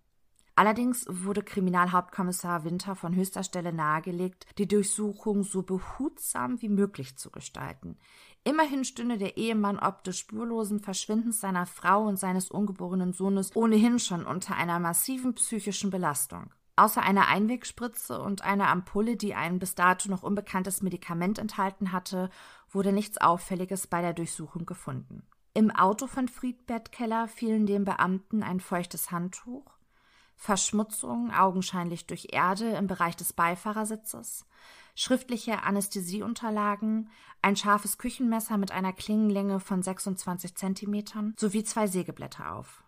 [0.55, 7.31] Allerdings wurde Kriminalhauptkommissar Winter von höchster Stelle nahegelegt, die Durchsuchung so behutsam wie möglich zu
[7.31, 7.97] gestalten.
[8.43, 13.99] Immerhin stünde der Ehemann ob des spurlosen Verschwindens seiner Frau und seines ungeborenen Sohnes ohnehin
[13.99, 16.51] schon unter einer massiven psychischen Belastung.
[16.75, 22.31] Außer einer Einwegspritze und einer Ampulle, die ein bis dato noch unbekanntes Medikament enthalten hatte,
[22.71, 25.21] wurde nichts Auffälliges bei der Durchsuchung gefunden.
[25.53, 29.65] Im Auto von Friedbert Keller fielen dem Beamten ein feuchtes Handtuch,
[30.35, 34.47] Verschmutzung, augenscheinlich durch Erde im Bereich des Beifahrersitzes,
[34.95, 37.09] schriftliche Anästhesieunterlagen,
[37.41, 42.83] ein scharfes Küchenmesser mit einer Klingenlänge von 26 Zentimetern sowie zwei Sägeblätter auf.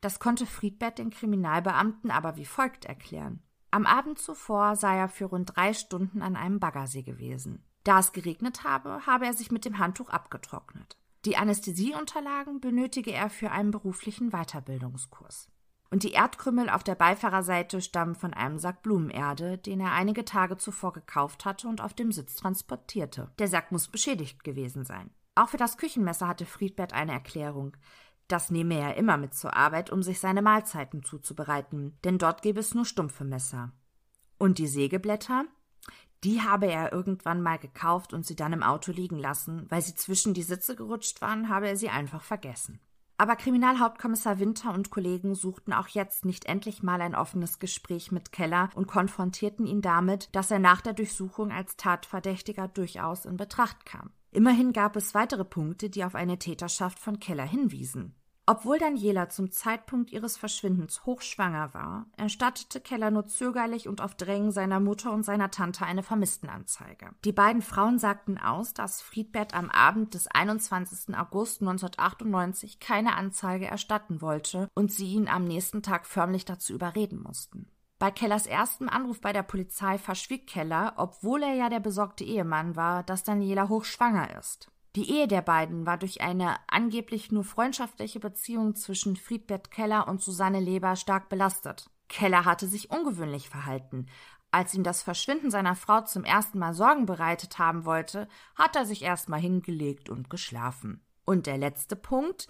[0.00, 3.42] Das konnte Friedbert den Kriminalbeamten aber wie folgt erklären.
[3.70, 7.64] Am Abend zuvor sei er für rund drei Stunden an einem Baggersee gewesen.
[7.82, 10.96] Da es geregnet habe, habe er sich mit dem Handtuch abgetrocknet.
[11.24, 15.48] Die Anästhesieunterlagen benötige er für einen beruflichen Weiterbildungskurs.
[15.94, 20.56] Und die Erdkrümmel auf der Beifahrerseite stammen von einem Sack Blumenerde, den er einige Tage
[20.56, 23.30] zuvor gekauft hatte und auf dem Sitz transportierte.
[23.38, 25.12] Der Sack muss beschädigt gewesen sein.
[25.36, 27.76] Auch für das Küchenmesser hatte Friedbert eine Erklärung.
[28.26, 32.58] Das nehme er immer mit zur Arbeit, um sich seine Mahlzeiten zuzubereiten, denn dort gäbe
[32.58, 33.70] es nur stumpfe Messer.
[34.36, 35.44] Und die Sägeblätter?
[36.24, 39.70] Die habe er irgendwann mal gekauft und sie dann im Auto liegen lassen.
[39.70, 42.80] Weil sie zwischen die Sitze gerutscht waren, habe er sie einfach vergessen.
[43.16, 48.32] Aber Kriminalhauptkommissar Winter und Kollegen suchten auch jetzt nicht endlich mal ein offenes Gespräch mit
[48.32, 53.86] Keller und konfrontierten ihn damit, dass er nach der Durchsuchung als Tatverdächtiger durchaus in Betracht
[53.86, 54.10] kam.
[54.32, 58.16] Immerhin gab es weitere Punkte, die auf eine Täterschaft von Keller hinwiesen.
[58.46, 64.52] Obwohl Daniela zum Zeitpunkt ihres Verschwindens hochschwanger war, erstattete Keller nur zögerlich und auf Drängen
[64.52, 67.10] seiner Mutter und seiner Tante eine Vermisstenanzeige.
[67.24, 71.16] Die beiden Frauen sagten aus, dass Friedbert am Abend des 21.
[71.16, 77.22] August 1998 keine Anzeige erstatten wollte und sie ihn am nächsten Tag förmlich dazu überreden
[77.22, 77.70] mussten.
[77.98, 82.76] Bei Kellers ersten Anruf bei der Polizei verschwieg Keller, obwohl er ja der besorgte Ehemann
[82.76, 84.70] war, dass Daniela hochschwanger ist.
[84.96, 90.22] Die Ehe der beiden war durch eine angeblich nur freundschaftliche Beziehung zwischen Friedbert Keller und
[90.22, 91.90] Susanne Leber stark belastet.
[92.08, 94.06] Keller hatte sich ungewöhnlich verhalten.
[94.52, 98.86] Als ihm das Verschwinden seiner Frau zum ersten Mal Sorgen bereitet haben wollte, hat er
[98.86, 101.04] sich erstmal hingelegt und geschlafen.
[101.24, 102.46] Und der letzte Punkt.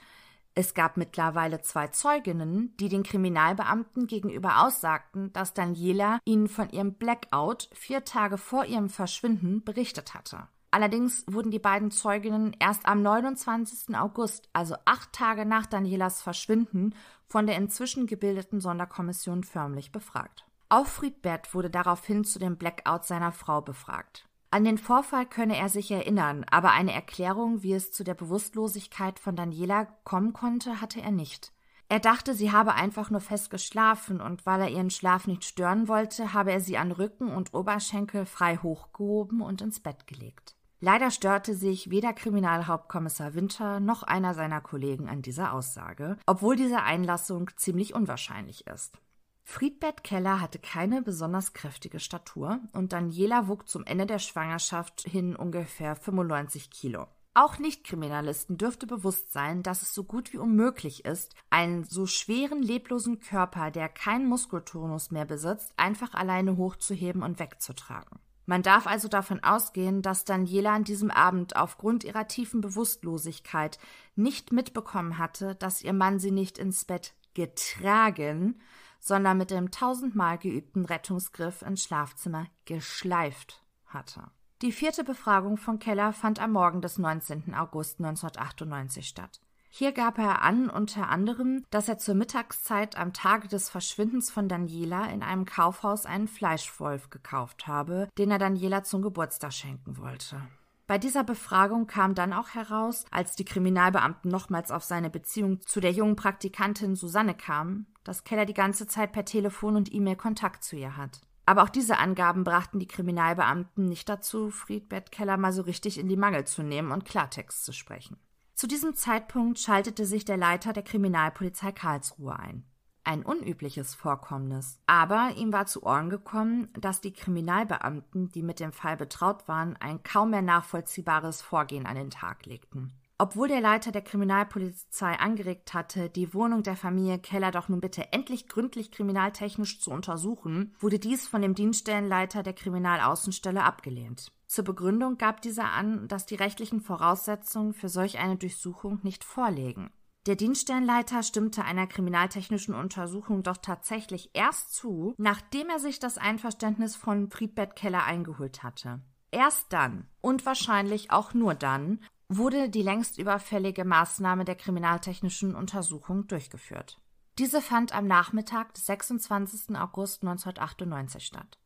[0.54, 6.94] Es gab mittlerweile zwei Zeuginnen, die den Kriminalbeamten gegenüber aussagten, dass Daniela ihnen von ihrem
[6.94, 10.46] Blackout vier Tage vor ihrem Verschwinden berichtet hatte.
[10.74, 13.94] Allerdings wurden die beiden Zeuginnen erst am 29.
[13.94, 16.96] August, also acht Tage nach Danielas Verschwinden,
[17.28, 20.44] von der inzwischen gebildeten Sonderkommission förmlich befragt.
[20.68, 24.26] Auch Friedbert wurde daraufhin zu dem Blackout seiner Frau befragt.
[24.50, 29.20] An den Vorfall könne er sich erinnern, aber eine Erklärung, wie es zu der Bewusstlosigkeit
[29.20, 31.52] von Daniela kommen konnte, hatte er nicht.
[31.88, 35.86] Er dachte, sie habe einfach nur fest geschlafen und weil er ihren Schlaf nicht stören
[35.86, 40.56] wollte, habe er sie an Rücken und Oberschenkel frei hochgehoben und ins Bett gelegt.
[40.84, 46.82] Leider störte sich weder Kriminalhauptkommissar Winter noch einer seiner Kollegen an dieser Aussage, obwohl diese
[46.82, 48.98] Einlassung ziemlich unwahrscheinlich ist.
[49.44, 55.34] Friedbert Keller hatte keine besonders kräftige Statur und Daniela wog zum Ende der Schwangerschaft hin
[55.34, 57.06] ungefähr 95 Kilo.
[57.32, 62.62] Auch Nichtkriminalisten dürfte bewusst sein, dass es so gut wie unmöglich ist, einen so schweren,
[62.62, 68.20] leblosen Körper, der keinen Muskeltonus mehr besitzt, einfach alleine hochzuheben und wegzutragen.
[68.46, 73.78] Man darf also davon ausgehen, dass Daniela an diesem Abend aufgrund ihrer tiefen Bewusstlosigkeit
[74.16, 78.60] nicht mitbekommen hatte, dass ihr Mann sie nicht ins Bett getragen,
[79.00, 84.30] sondern mit dem tausendmal geübten Rettungsgriff ins Schlafzimmer geschleift hatte.
[84.62, 87.54] Die vierte Befragung von Keller fand am Morgen des 19.
[87.54, 89.40] August 1998 statt.
[89.76, 94.48] Hier gab er an, unter anderem, dass er zur Mittagszeit am Tage des Verschwindens von
[94.48, 100.40] Daniela in einem Kaufhaus einen Fleischwolf gekauft habe, den er Daniela zum Geburtstag schenken wollte.
[100.86, 105.80] Bei dieser Befragung kam dann auch heraus, als die Kriminalbeamten nochmals auf seine Beziehung zu
[105.80, 110.62] der jungen Praktikantin Susanne kamen, dass Keller die ganze Zeit per Telefon und E-Mail Kontakt
[110.62, 111.20] zu ihr hat.
[111.46, 116.06] Aber auch diese Angaben brachten die Kriminalbeamten nicht dazu, Friedbert Keller mal so richtig in
[116.06, 118.16] die Mangel zu nehmen und Klartext zu sprechen.
[118.64, 122.64] Zu diesem Zeitpunkt schaltete sich der Leiter der Kriminalpolizei Karlsruhe ein.
[123.04, 124.80] Ein unübliches Vorkommnis.
[124.86, 129.76] Aber ihm war zu Ohren gekommen, dass die Kriminalbeamten, die mit dem Fall betraut waren,
[129.76, 132.94] ein kaum mehr nachvollziehbares Vorgehen an den Tag legten.
[133.16, 138.12] Obwohl der Leiter der Kriminalpolizei angeregt hatte, die Wohnung der Familie Keller doch nun bitte
[138.12, 144.32] endlich gründlich kriminaltechnisch zu untersuchen, wurde dies von dem Dienststellenleiter der Kriminalaußenstelle abgelehnt.
[144.48, 149.90] Zur Begründung gab dieser an, dass die rechtlichen Voraussetzungen für solch eine Durchsuchung nicht vorlägen.
[150.26, 156.96] Der Dienststellenleiter stimmte einer kriminaltechnischen Untersuchung doch tatsächlich erst zu, nachdem er sich das Einverständnis
[156.96, 159.02] von Friedbert Keller eingeholt hatte.
[159.30, 166.26] Erst dann und wahrscheinlich auch nur dann wurde die längst überfällige Maßnahme der kriminaltechnischen Untersuchung
[166.26, 167.00] durchgeführt.
[167.38, 169.76] Diese fand am Nachmittag des 26.
[169.76, 171.58] August 1998 statt.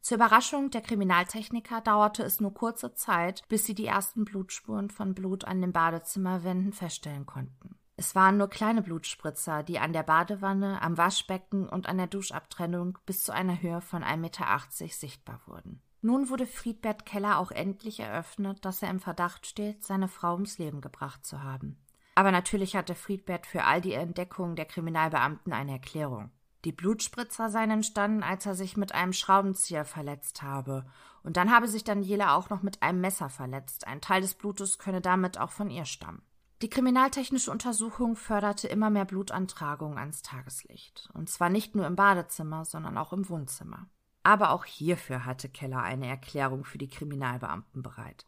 [0.00, 5.14] Zur Überraschung der Kriminaltechniker dauerte es nur kurze Zeit, bis sie die ersten Blutspuren von
[5.14, 7.76] Blut an den Badezimmerwänden feststellen konnten.
[7.96, 12.98] Es waren nur kleine Blutspritzer, die an der Badewanne, am Waschbecken und an der Duschabtrennung
[13.04, 14.46] bis zu einer Höhe von 1,80 Meter
[14.88, 15.82] sichtbar wurden.
[16.02, 20.58] Nun wurde Friedbert Keller auch endlich eröffnet, dass er im Verdacht steht, seine Frau ums
[20.58, 21.76] Leben gebracht zu haben.
[22.14, 26.30] Aber natürlich hatte Friedbert für all die Entdeckungen der Kriminalbeamten eine Erklärung.
[26.64, 30.84] Die Blutspritzer seien entstanden, als er sich mit einem Schraubenzieher verletzt habe.
[31.22, 33.86] Und dann habe sich Daniela auch noch mit einem Messer verletzt.
[33.86, 36.22] Ein Teil des Blutes könne damit auch von ihr stammen.
[36.60, 41.08] Die kriminaltechnische Untersuchung förderte immer mehr Blutantragungen ans Tageslicht.
[41.14, 43.86] Und zwar nicht nur im Badezimmer, sondern auch im Wohnzimmer.
[44.22, 48.26] Aber auch hierfür hatte Keller eine Erklärung für die Kriminalbeamten bereit.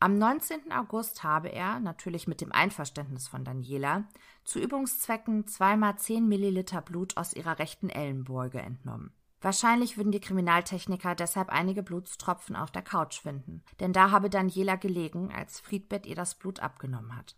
[0.00, 0.70] Am 19.
[0.72, 4.04] August habe er, natürlich mit dem Einverständnis von Daniela,
[4.44, 9.14] zu Übungszwecken zweimal 10 Milliliter Blut aus ihrer rechten Ellenbeuge entnommen.
[9.40, 14.76] Wahrscheinlich würden die Kriminaltechniker deshalb einige Blutstropfen auf der Couch finden, denn da habe Daniela
[14.76, 17.36] gelegen, als Friedbert ihr das Blut abgenommen hat.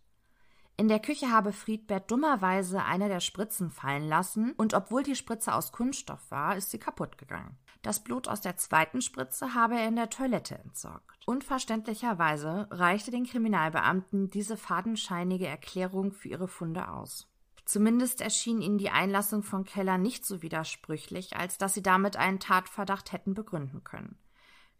[0.77, 5.55] In der Küche habe Friedbert dummerweise eine der Spritzen fallen lassen und obwohl die Spritze
[5.55, 7.57] aus Kunststoff war, ist sie kaputt gegangen.
[7.87, 11.23] Das Blut aus der zweiten Spritze habe er in der Toilette entsorgt.
[11.25, 17.29] Unverständlicherweise reichte den Kriminalbeamten diese fadenscheinige Erklärung für ihre Funde aus.
[17.65, 22.41] Zumindest erschien ihnen die Einlassung von Keller nicht so widersprüchlich, als dass sie damit einen
[22.41, 24.19] Tatverdacht hätten begründen können.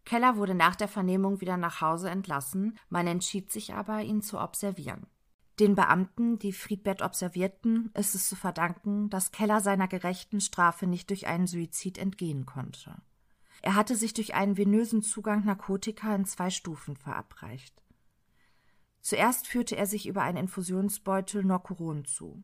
[0.03, 4.37] Keller wurde nach der Vernehmung wieder nach Hause entlassen, man entschied sich aber, ihn zu
[4.37, 5.07] observieren.
[5.59, 11.09] Den Beamten, die Friedbert observierten, ist es zu verdanken, dass Keller seiner gerechten Strafe nicht
[11.09, 12.95] durch einen Suizid entgehen konnte.
[13.63, 17.81] Er hatte sich durch einen venösen Zugang Narkotika in zwei Stufen verabreicht.
[19.01, 22.43] Zuerst führte er sich über einen Infusionsbeutel Norcuron zu.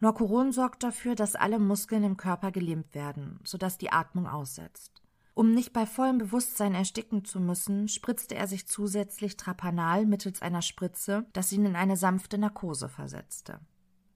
[0.00, 5.03] Norcuron sorgt dafür, dass alle Muskeln im Körper gelähmt werden, sodass die Atmung aussetzt.
[5.34, 10.62] Um nicht bei vollem Bewusstsein ersticken zu müssen, spritzte er sich zusätzlich Trapanal mittels einer
[10.62, 13.58] Spritze, das ihn in eine sanfte Narkose versetzte.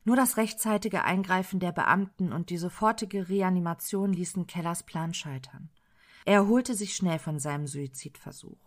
[0.05, 5.71] Nur das rechtzeitige Eingreifen der Beamten und die sofortige Reanimation ließen Kellers Plan scheitern.
[6.25, 8.59] Er erholte sich schnell von seinem Suizidversuch.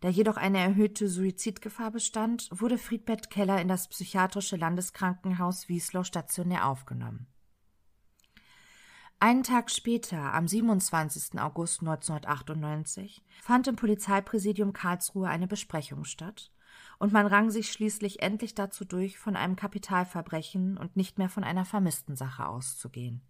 [0.00, 6.68] Da jedoch eine erhöhte Suizidgefahr bestand, wurde Friedbert Keller in das psychiatrische Landeskrankenhaus Wieslow stationär
[6.68, 7.26] aufgenommen.
[9.20, 11.40] Einen Tag später, am 27.
[11.40, 16.52] August 1998, fand im Polizeipräsidium Karlsruhe eine Besprechung statt,
[17.00, 21.42] und man rang sich schließlich endlich dazu durch, von einem Kapitalverbrechen und nicht mehr von
[21.42, 23.22] einer Vermisstensache auszugehen.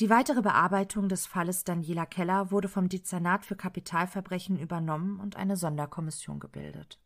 [0.00, 5.56] Die weitere Bearbeitung des Falles Daniela Keller wurde vom Dezernat für Kapitalverbrechen übernommen und eine
[5.56, 6.98] Sonderkommission gebildet.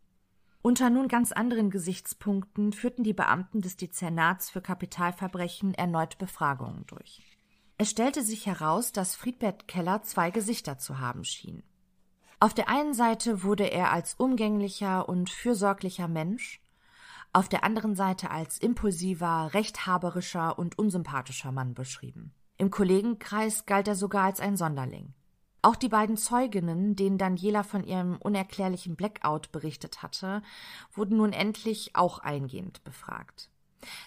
[0.60, 7.22] Unter nun ganz anderen Gesichtspunkten führten die Beamten des Dezernats für Kapitalverbrechen erneut Befragungen durch.
[7.78, 11.62] Es stellte sich heraus, dass Friedbert Keller zwei Gesichter zu haben schien.
[12.40, 16.60] Auf der einen Seite wurde er als umgänglicher und fürsorglicher Mensch,
[17.32, 22.34] auf der anderen Seite als impulsiver, rechthaberischer und unsympathischer Mann beschrieben.
[22.56, 25.14] Im Kollegenkreis galt er sogar als ein Sonderling.
[25.60, 30.42] Auch die beiden Zeuginnen, denen Daniela von ihrem unerklärlichen Blackout berichtet hatte,
[30.92, 33.50] wurden nun endlich auch eingehend befragt.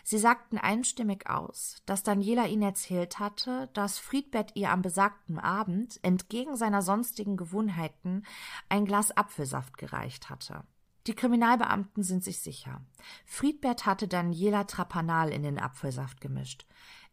[0.04, 6.00] Sie sagten einstimmig aus, dass Daniela ihnen erzählt hatte, dass Friedbert ihr am besagten Abend
[6.04, 8.24] entgegen seiner sonstigen Gewohnheiten
[8.70, 10.64] ein Glas Apfelsaft gereicht hatte.
[11.08, 12.82] Die Kriminalbeamten sind sich sicher.
[13.26, 16.66] Friedbert hatte Daniela Trapanal in den Apfelsaft gemischt.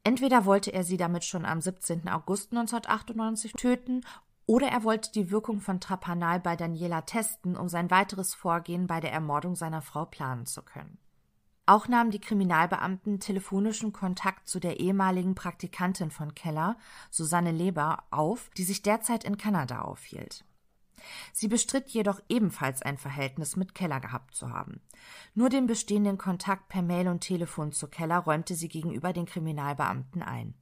[0.05, 2.09] Entweder wollte er sie damit schon am 17.
[2.09, 4.03] August 1998 töten
[4.48, 8.98] oder er wollte die Wirkung von Trapanal bei Daniela testen, um sein weiteres Vorgehen bei
[8.98, 10.96] der Ermordung seiner Frau planen zu können.
[11.66, 16.78] Auch nahmen die Kriminalbeamten telefonischen Kontakt zu der ehemaligen Praktikantin von Keller,
[17.11, 20.46] Susanne Leber, auf, die sich derzeit in Kanada aufhielt.
[21.34, 24.80] Sie bestritt jedoch ebenfalls ein Verhältnis mit Keller gehabt zu haben.
[25.34, 30.22] Nur den bestehenden Kontakt per Mail und Telefon zu Keller räumte sie gegenüber den Kriminalbeamten
[30.22, 30.54] ein.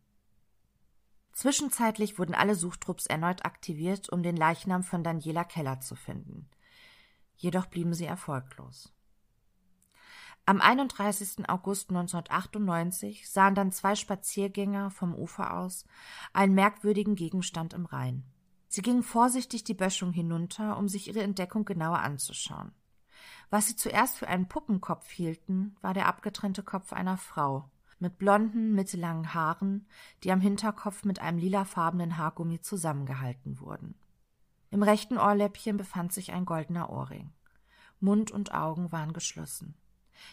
[1.37, 6.49] Zwischenzeitlich wurden alle Suchtrupps erneut aktiviert, um den Leichnam von Daniela Keller zu finden.
[7.35, 8.91] Jedoch blieben sie erfolglos.
[10.47, 11.47] Am 31.
[11.47, 15.85] August 1998 sahen dann zwei Spaziergänger vom Ufer aus
[16.33, 18.25] einen merkwürdigen Gegenstand im Rhein.
[18.69, 22.73] Sie gingen vorsichtig die Böschung hinunter, um sich ihre Entdeckung genauer anzuschauen.
[23.51, 28.75] Was sie zuerst für einen Puppenkopf hielten, war der abgetrennte Kopf einer Frau, mit blonden,
[28.75, 29.87] mittellangen Haaren,
[30.23, 33.95] die am Hinterkopf mit einem lilafarbenen Haargummi zusammengehalten wurden.
[34.71, 37.33] Im rechten Ohrläppchen befand sich ein goldener Ohrring.
[38.01, 39.75] Mund und Augen waren geschlossen.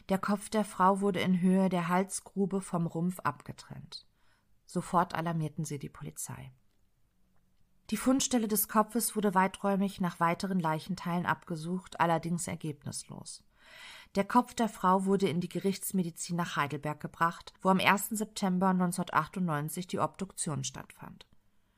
[0.10, 4.06] Der Kopf der Frau wurde in Höhe der Halsgrube vom Rumpf abgetrennt.
[4.66, 6.52] Sofort alarmierten sie die Polizei.
[7.90, 13.44] Die Fundstelle des Kopfes wurde weiträumig nach weiteren Leichenteilen abgesucht, allerdings ergebnislos.
[14.16, 18.10] Der Kopf der Frau wurde in die Gerichtsmedizin nach Heidelberg gebracht, wo am 1.
[18.10, 21.26] September 1998 die Obduktion stattfand.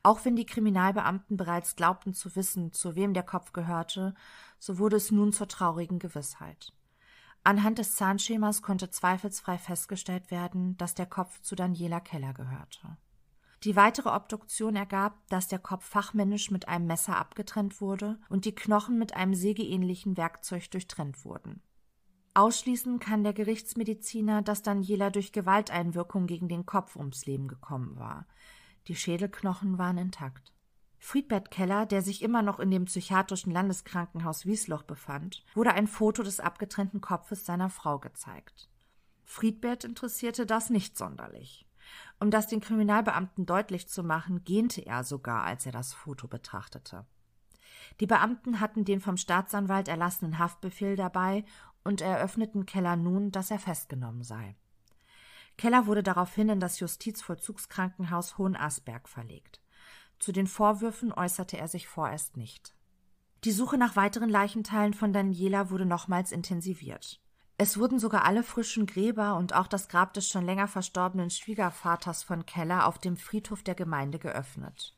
[0.02, 4.14] Auch wenn die Kriminalbeamten bereits glaubten zu wissen, zu wem der Kopf gehörte,
[4.58, 6.74] so wurde es nun zur traurigen Gewissheit.
[7.42, 12.98] Anhand des Zahnschemas konnte zweifelsfrei festgestellt werden, dass der Kopf zu Daniela Keller gehörte.
[13.64, 18.54] Die weitere Obduktion ergab, dass der Kopf fachmännisch mit einem Messer abgetrennt wurde und die
[18.54, 21.62] Knochen mit einem sägeähnlichen Werkzeug durchtrennt wurden.
[22.36, 28.26] Ausschließen kann der Gerichtsmediziner, dass Daniela durch Gewalteinwirkung gegen den Kopf ums Leben gekommen war.
[28.88, 30.52] Die Schädelknochen waren intakt.
[30.98, 36.22] Friedbert Keller, der sich immer noch in dem psychiatrischen Landeskrankenhaus Wiesloch befand, wurde ein Foto
[36.22, 38.68] des abgetrennten Kopfes seiner Frau gezeigt.
[39.24, 41.66] Friedbert interessierte das nicht sonderlich.
[42.20, 47.06] Um das den Kriminalbeamten deutlich zu machen, gähnte er sogar, als er das Foto betrachtete.
[48.00, 51.44] Die Beamten hatten den vom Staatsanwalt erlassenen Haftbefehl dabei
[51.86, 54.56] und eröffneten Keller nun, dass er festgenommen sei.
[55.56, 59.62] Keller wurde daraufhin in das Justizvollzugskrankenhaus Hohenasberg verlegt.
[60.18, 62.74] Zu den Vorwürfen äußerte er sich vorerst nicht.
[63.44, 67.20] Die Suche nach weiteren Leichenteilen von Daniela wurde nochmals intensiviert.
[67.58, 72.22] Es wurden sogar alle frischen Gräber und auch das Grab des schon länger verstorbenen Schwiegervaters
[72.22, 74.94] von Keller auf dem Friedhof der Gemeinde geöffnet.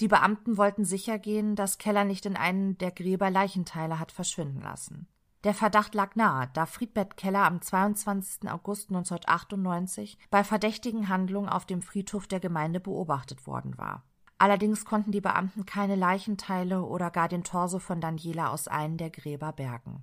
[0.00, 5.08] Die Beamten wollten sichergehen, dass Keller nicht in einen der Gräber Leichenteile hat verschwinden lassen.
[5.44, 8.50] Der Verdacht lag nahe, da Friedbert Keller am 22.
[8.50, 14.02] August 1998 bei verdächtigen Handlungen auf dem Friedhof der Gemeinde beobachtet worden war.
[14.38, 19.10] Allerdings konnten die Beamten keine Leichenteile oder gar den Torso von Daniela aus einem der
[19.10, 20.02] Gräber bergen.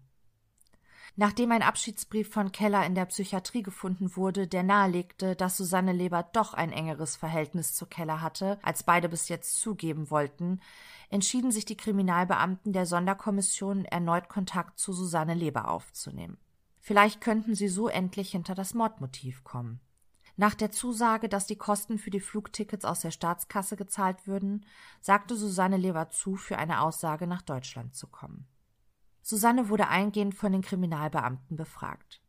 [1.17, 6.23] Nachdem ein Abschiedsbrief von Keller in der Psychiatrie gefunden wurde, der nahelegte, dass Susanne Leber
[6.33, 10.59] doch ein engeres Verhältnis zu Keller hatte, als beide bis jetzt zugeben wollten,
[11.09, 16.37] entschieden sich die Kriminalbeamten der Sonderkommission erneut Kontakt zu Susanne Leber aufzunehmen.
[16.81, 19.79] Vielleicht könnten sie so endlich hinter das Mordmotiv kommen.
[20.35, 24.65] Nach der Zusage, dass die Kosten für die Flugtickets aus der Staatskasse gezahlt würden,
[24.99, 28.45] sagte Susanne Leber zu, für eine Aussage nach Deutschland zu kommen.
[29.27, 32.21] Susanne wurde eingehend von den Kriminalbeamten befragt.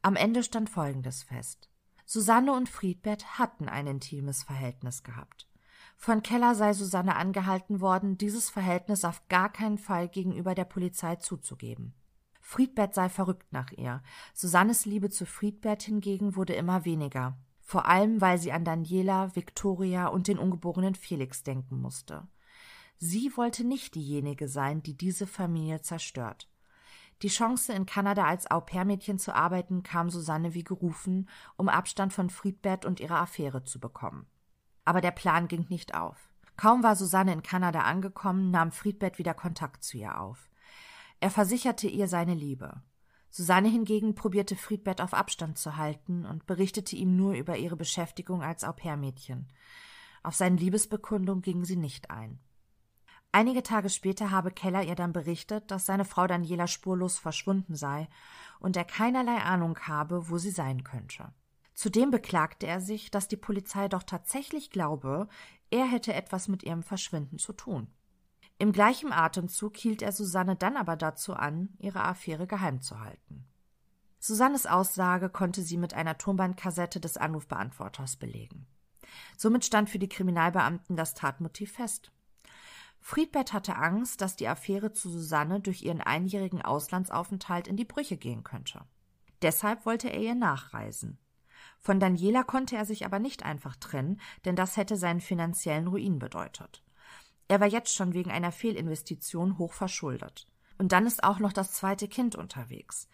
[0.00, 1.68] Am Ende stand Folgendes fest.
[2.04, 5.48] Susanne und Friedbert hatten ein intimes Verhältnis gehabt.
[5.96, 11.16] Von Keller sei Susanne angehalten worden, dieses Verhältnis auf gar keinen Fall gegenüber der Polizei
[11.16, 11.94] zuzugeben.
[12.40, 14.00] Friedbert sei verrückt nach ihr.
[14.32, 20.06] Susannes Liebe zu Friedbert hingegen wurde immer weniger, vor allem weil sie an Daniela, Victoria
[20.06, 22.28] und den ungeborenen Felix denken musste.
[22.98, 26.48] Sie wollte nicht diejenige sein, die diese Familie zerstört.
[27.22, 32.28] Die Chance, in Kanada als Au-pair-Mädchen zu arbeiten, kam Susanne wie gerufen, um Abstand von
[32.28, 34.26] Friedbert und ihrer Affäre zu bekommen.
[34.84, 36.30] Aber der Plan ging nicht auf.
[36.56, 40.50] Kaum war Susanne in Kanada angekommen, nahm Friedbert wieder Kontakt zu ihr auf.
[41.20, 42.82] Er versicherte ihr seine Liebe.
[43.30, 48.42] Susanne hingegen probierte Friedbert auf Abstand zu halten und berichtete ihm nur über ihre Beschäftigung
[48.42, 49.48] als Au-pair-Mädchen.
[50.22, 52.38] Auf seine Liebesbekundung ging sie nicht ein.
[53.32, 58.08] Einige Tage später habe Keller ihr dann berichtet, dass seine Frau Daniela spurlos verschwunden sei
[58.60, 61.32] und er keinerlei Ahnung habe, wo sie sein könnte.
[61.74, 65.28] Zudem beklagte er sich, dass die Polizei doch tatsächlich glaube,
[65.70, 67.88] er hätte etwas mit ihrem Verschwinden zu tun.
[68.58, 73.44] Im gleichen Atemzug hielt er Susanne dann aber dazu an, ihre Affäre geheim zu halten.
[74.18, 78.66] Susannes Aussage konnte sie mit einer Tonbandkassette des Anrufbeantworters belegen.
[79.36, 82.10] Somit stand für die Kriminalbeamten das Tatmotiv fest.
[83.08, 88.16] Friedbert hatte Angst, dass die Affäre zu Susanne durch ihren einjährigen Auslandsaufenthalt in die Brüche
[88.16, 88.80] gehen könnte.
[89.42, 91.16] Deshalb wollte er ihr nachreisen.
[91.78, 96.18] Von Daniela konnte er sich aber nicht einfach trennen, denn das hätte seinen finanziellen Ruin
[96.18, 96.82] bedeutet.
[97.46, 100.48] Er war jetzt schon wegen einer Fehlinvestition hoch verschuldet.
[100.76, 103.08] Und dann ist auch noch das zweite Kind unterwegs.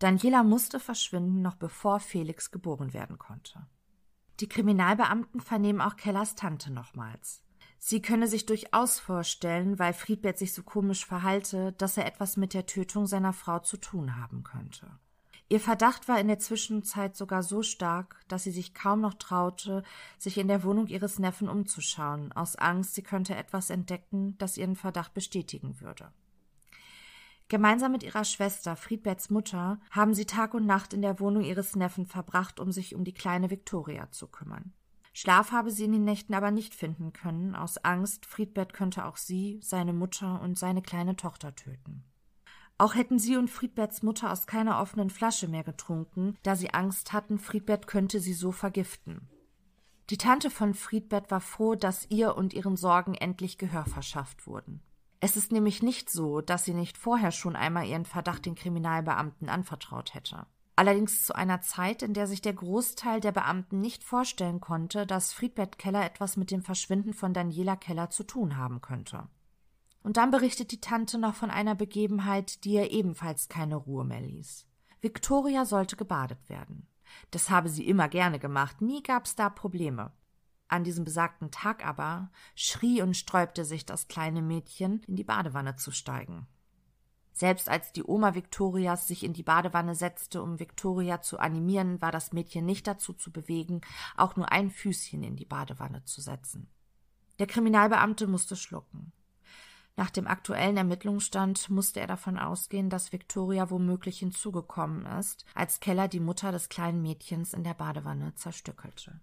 [0.00, 3.68] Daniela musste verschwinden, noch bevor Felix geboren werden konnte.
[4.40, 7.44] Die Kriminalbeamten vernehmen auch Kellers Tante nochmals.
[7.78, 12.52] Sie könne sich durchaus vorstellen, weil Friedbert sich so komisch verhalte, dass er etwas mit
[12.54, 14.90] der Tötung seiner Frau zu tun haben könnte.
[15.50, 19.82] Ihr Verdacht war in der Zwischenzeit sogar so stark, dass sie sich kaum noch traute,
[20.18, 24.76] sich in der Wohnung ihres Neffen umzuschauen, aus Angst, sie könnte etwas entdecken, das ihren
[24.76, 26.12] Verdacht bestätigen würde.
[27.48, 31.76] Gemeinsam mit ihrer Schwester, Friedberts Mutter, haben sie Tag und Nacht in der Wohnung ihres
[31.76, 34.74] Neffen verbracht, um sich um die kleine Viktoria zu kümmern.
[35.12, 39.16] Schlaf habe sie in den Nächten aber nicht finden können, aus Angst, Friedbert könnte auch
[39.16, 42.04] sie, seine Mutter und seine kleine Tochter töten.
[42.76, 47.12] Auch hätten sie und Friedberts Mutter aus keiner offenen Flasche mehr getrunken, da sie Angst
[47.12, 49.28] hatten, Friedbert könnte sie so vergiften.
[50.10, 54.80] Die Tante von Friedbert war froh, dass ihr und ihren Sorgen endlich Gehör verschafft wurden.
[55.20, 59.48] Es ist nämlich nicht so, dass sie nicht vorher schon einmal ihren Verdacht den Kriminalbeamten
[59.48, 60.46] anvertraut hätte
[60.78, 65.32] allerdings zu einer Zeit, in der sich der Großteil der Beamten nicht vorstellen konnte, dass
[65.32, 69.28] Friedbert Keller etwas mit dem Verschwinden von Daniela Keller zu tun haben könnte.
[70.04, 74.20] Und dann berichtet die Tante noch von einer Begebenheit, die ihr ebenfalls keine Ruhe mehr
[74.20, 74.66] ließ.
[75.00, 76.86] Victoria sollte gebadet werden.
[77.32, 80.12] Das habe sie immer gerne gemacht, nie gab's da Probleme.
[80.68, 85.74] An diesem besagten Tag aber schrie und sträubte sich das kleine Mädchen, in die Badewanne
[85.74, 86.46] zu steigen.
[87.38, 92.10] Selbst als die Oma Viktorias sich in die Badewanne setzte, um Viktoria zu animieren, war
[92.10, 93.80] das Mädchen nicht dazu zu bewegen,
[94.16, 96.68] auch nur ein Füßchen in die Badewanne zu setzen.
[97.38, 99.12] Der Kriminalbeamte musste schlucken.
[99.94, 106.08] Nach dem aktuellen Ermittlungsstand musste er davon ausgehen, dass Viktoria womöglich hinzugekommen ist, als Keller
[106.08, 109.20] die Mutter des kleinen Mädchens in der Badewanne zerstückelte.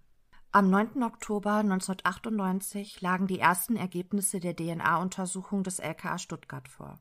[0.52, 1.02] Am 9.
[1.02, 6.98] Oktober 1998 lagen die ersten Ergebnisse der DNA-Untersuchung des LKA Stuttgart vor.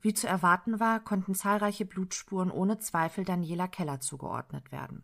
[0.00, 5.02] Wie zu erwarten war, konnten zahlreiche Blutspuren ohne Zweifel Daniela Keller zugeordnet werden.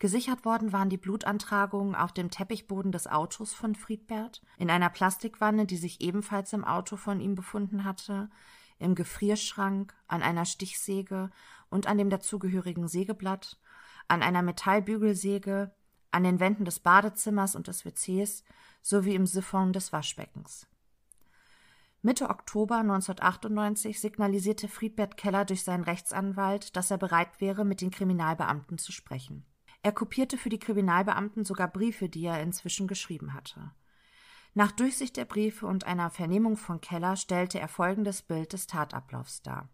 [0.00, 5.66] Gesichert worden waren die Blutantragungen auf dem Teppichboden des Autos von Friedbert, in einer Plastikwanne,
[5.66, 8.30] die sich ebenfalls im Auto von ihm befunden hatte,
[8.78, 11.30] im Gefrierschrank, an einer Stichsäge
[11.68, 13.60] und an dem dazugehörigen Sägeblatt,
[14.08, 15.70] an einer Metallbügelsäge,
[16.10, 18.42] an den Wänden des Badezimmers und des WCs
[18.82, 20.66] sowie im Siphon des Waschbeckens.
[22.02, 27.90] Mitte Oktober 1998 signalisierte Friedbert Keller durch seinen Rechtsanwalt, dass er bereit wäre, mit den
[27.90, 29.44] Kriminalbeamten zu sprechen.
[29.82, 33.72] Er kopierte für die Kriminalbeamten sogar Briefe, die er inzwischen geschrieben hatte.
[34.54, 39.42] Nach Durchsicht der Briefe und einer Vernehmung von Keller stellte er folgendes Bild des Tatablaufs
[39.42, 39.68] dar.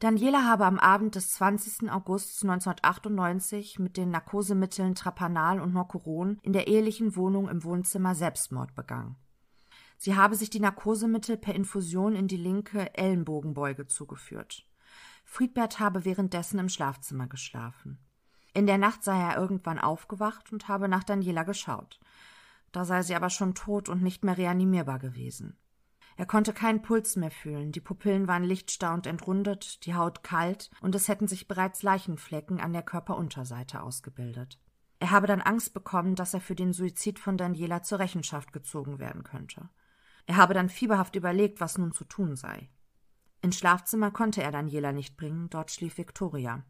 [0.00, 1.90] Daniela habe am Abend des 20.
[1.90, 8.74] August 1998 mit den Narkosemitteln Trapanal und Norcuron in der ehelichen Wohnung im Wohnzimmer Selbstmord
[8.74, 9.16] begangen.
[10.02, 14.66] Sie habe sich die Narkosemittel per Infusion in die linke Ellenbogenbeuge zugeführt.
[15.26, 17.98] Friedbert habe währenddessen im Schlafzimmer geschlafen.
[18.54, 22.00] In der Nacht sei er irgendwann aufgewacht und habe nach Daniela geschaut.
[22.72, 25.58] Da sei sie aber schon tot und nicht mehr reanimierbar gewesen.
[26.16, 30.70] Er konnte keinen Puls mehr fühlen, die Pupillen waren lichtstarr und entrundet, die Haut kalt,
[30.80, 34.58] und es hätten sich bereits Leichenflecken an der Körperunterseite ausgebildet.
[34.98, 38.98] Er habe dann Angst bekommen, dass er für den Suizid von Daniela zur Rechenschaft gezogen
[38.98, 39.68] werden könnte.
[40.26, 42.70] Er habe dann fieberhaft überlegt, was nun zu tun sei.
[43.42, 46.64] Ins Schlafzimmer konnte er Daniela nicht bringen, dort schlief Viktoria.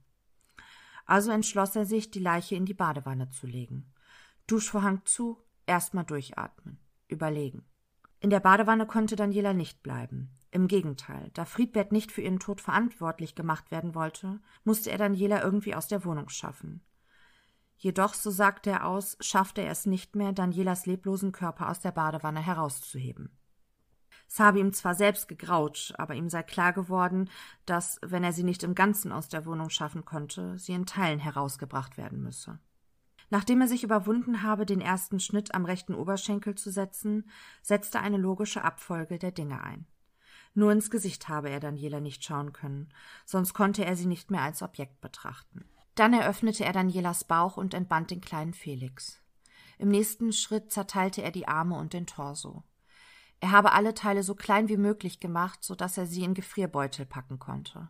[1.04, 3.92] Also entschloss er sich, die Leiche in die Badewanne zu legen.
[4.46, 6.78] Duschvorhang zu, erstmal durchatmen,
[7.08, 7.64] überlegen.
[8.20, 10.30] In der Badewanne konnte Daniela nicht bleiben.
[10.52, 15.42] Im Gegenteil, da Friedbert nicht für ihren Tod verantwortlich gemacht werden wollte, musste er Daniela
[15.42, 16.84] irgendwie aus der Wohnung schaffen.
[17.76, 21.92] Jedoch, so sagte er aus, schaffte er es nicht mehr, Danielas leblosen Körper aus der
[21.92, 23.38] Badewanne herauszuheben.
[24.32, 27.28] Es habe ihm zwar selbst gegraut, aber ihm sei klar geworden,
[27.66, 31.18] dass, wenn er sie nicht im Ganzen aus der Wohnung schaffen konnte, sie in Teilen
[31.18, 32.60] herausgebracht werden müsse.
[33.30, 37.28] Nachdem er sich überwunden habe, den ersten Schnitt am rechten Oberschenkel zu setzen,
[37.60, 39.86] setzte eine logische Abfolge der Dinge ein.
[40.54, 42.88] Nur ins Gesicht habe er Daniela nicht schauen können,
[43.24, 45.64] sonst konnte er sie nicht mehr als Objekt betrachten.
[45.96, 49.20] Dann eröffnete er Danielas Bauch und entband den kleinen Felix.
[49.78, 52.62] Im nächsten Schritt zerteilte er die Arme und den Torso.
[53.40, 57.06] Er habe alle Teile so klein wie möglich gemacht, so dass er sie in Gefrierbeutel
[57.06, 57.88] packen konnte.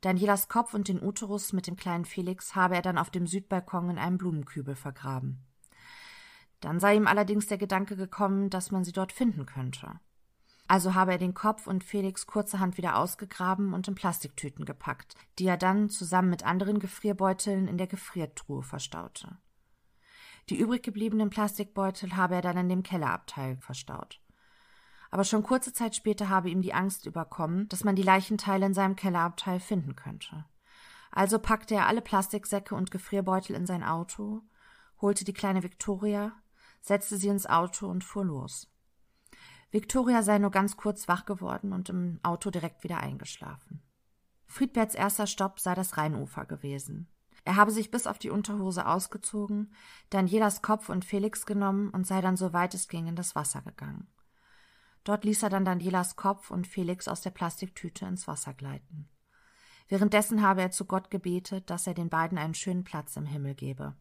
[0.00, 3.90] Danielas Kopf und den Uterus mit dem kleinen Felix habe er dann auf dem Südbalkon
[3.90, 5.44] in einem Blumenkübel vergraben.
[6.60, 10.00] Dann sei ihm allerdings der Gedanke gekommen, dass man sie dort finden könnte.
[10.68, 15.46] Also habe er den Kopf und Felix kurzerhand wieder ausgegraben und in Plastiktüten gepackt, die
[15.46, 19.36] er dann zusammen mit anderen Gefrierbeuteln in der Gefriertruhe verstaute.
[20.48, 24.21] Die übrig gebliebenen Plastikbeutel habe er dann in dem Kellerabteil verstaut
[25.12, 28.72] aber schon kurze Zeit später habe ihm die Angst überkommen, dass man die Leichenteile in
[28.72, 30.46] seinem Kellerabteil finden könnte.
[31.10, 34.40] Also packte er alle Plastiksäcke und Gefrierbeutel in sein Auto,
[35.02, 36.32] holte die kleine Victoria,
[36.80, 38.72] setzte sie ins Auto und fuhr los.
[39.70, 43.82] Victoria sei nur ganz kurz wach geworden und im Auto direkt wieder eingeschlafen.
[44.46, 47.06] Friedberts erster Stopp sei das Rheinufer gewesen.
[47.44, 49.74] Er habe sich bis auf die Unterhose ausgezogen,
[50.08, 53.60] Danielas Kopf und Felix genommen und sei dann so weit es ging in das Wasser
[53.60, 54.08] gegangen.
[55.04, 59.08] Dort ließ er dann Danielas Kopf und Felix aus der Plastiktüte ins Wasser gleiten.
[59.88, 63.54] Währenddessen habe er zu Gott gebetet, dass er den beiden einen schönen Platz im Himmel
[63.54, 63.96] gebe.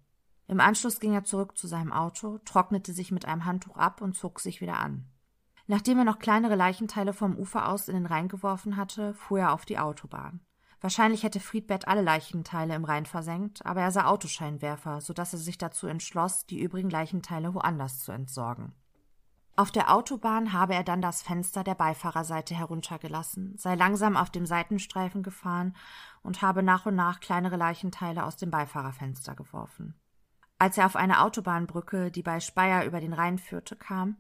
[0.47, 4.15] Im Anschluss ging er zurück zu seinem Auto, trocknete sich mit einem Handtuch ab und
[4.15, 5.09] zog sich wieder an.
[5.67, 9.53] Nachdem er noch kleinere Leichenteile vom Ufer aus in den Rhein geworfen hatte, fuhr er
[9.53, 10.41] auf die Autobahn.
[10.81, 15.39] Wahrscheinlich hätte Friedbert alle Leichenteile im Rhein versenkt, aber er sah Autoscheinwerfer, so dass er
[15.39, 18.73] sich dazu entschloss, die übrigen Leichenteile woanders zu entsorgen.
[19.57, 24.45] Auf der Autobahn habe er dann das Fenster der Beifahrerseite heruntergelassen, sei langsam auf dem
[24.45, 25.75] Seitenstreifen gefahren
[26.23, 29.95] und habe nach und nach kleinere Leichenteile aus dem Beifahrerfenster geworfen.
[30.57, 34.17] Als er auf eine Autobahnbrücke, die bei Speyer über den Rhein führte, kam,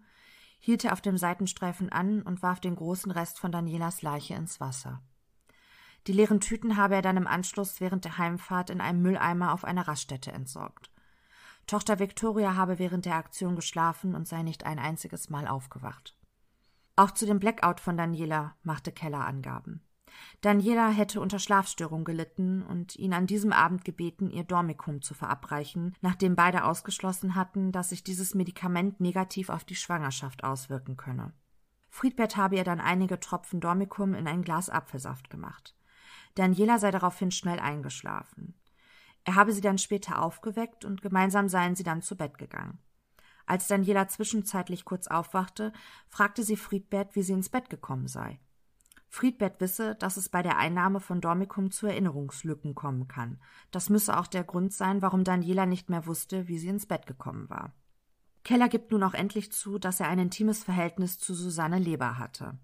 [0.59, 4.59] hielt er auf dem Seitenstreifen an und warf den großen Rest von Danielas Leiche ins
[4.59, 5.01] Wasser.
[6.07, 9.63] Die leeren Tüten habe er dann im Anschluss während der Heimfahrt in einem Mülleimer auf
[9.63, 10.90] einer Raststätte entsorgt.
[11.71, 16.17] Tochter Victoria habe während der Aktion geschlafen und sei nicht ein einziges Mal aufgewacht.
[16.97, 19.81] Auch zu dem Blackout von Daniela machte Keller Angaben.
[20.41, 25.95] Daniela hätte unter Schlafstörung gelitten und ihn an diesem Abend gebeten, ihr Dormicum zu verabreichen,
[26.01, 31.31] nachdem beide ausgeschlossen hatten, dass sich dieses Medikament negativ auf die Schwangerschaft auswirken könne.
[31.87, 35.73] Friedbert habe ihr dann einige Tropfen Dormicum in ein Glas Apfelsaft gemacht.
[36.35, 38.55] Daniela sei daraufhin schnell eingeschlafen.
[39.23, 42.79] Er habe sie dann später aufgeweckt und gemeinsam seien sie dann zu Bett gegangen.
[43.45, 45.73] Als Daniela zwischenzeitlich kurz aufwachte,
[46.07, 48.39] fragte sie Friedbert, wie sie ins Bett gekommen sei.
[49.09, 53.41] Friedbert wisse, dass es bei der Einnahme von Dormicum zu Erinnerungslücken kommen kann.
[53.69, 57.07] Das müsse auch der Grund sein, warum Daniela nicht mehr wusste, wie sie ins Bett
[57.07, 57.73] gekommen war.
[58.43, 62.57] Keller gibt nun auch endlich zu, dass er ein intimes Verhältnis zu Susanne Leber hatte.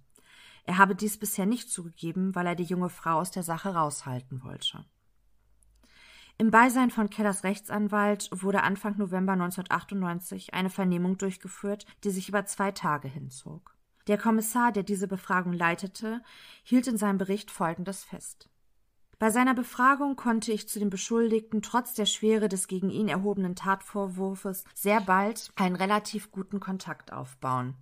[0.64, 4.42] Er habe dies bisher nicht zugegeben, weil er die junge Frau aus der Sache raushalten
[4.44, 4.86] wollte.
[6.40, 12.46] Im Beisein von Kellers Rechtsanwalt wurde Anfang November 1998 eine Vernehmung durchgeführt, die sich über
[12.46, 13.76] zwei Tage hinzog.
[14.06, 16.22] Der Kommissar, der diese Befragung leitete,
[16.64, 18.50] hielt in seinem Bericht Folgendes fest.
[19.18, 23.56] Bei seiner Befragung konnte ich zu dem Beschuldigten trotz der Schwere des gegen ihn erhobenen
[23.56, 27.74] Tatvorwurfs sehr bald einen relativ guten Kontakt aufbauen.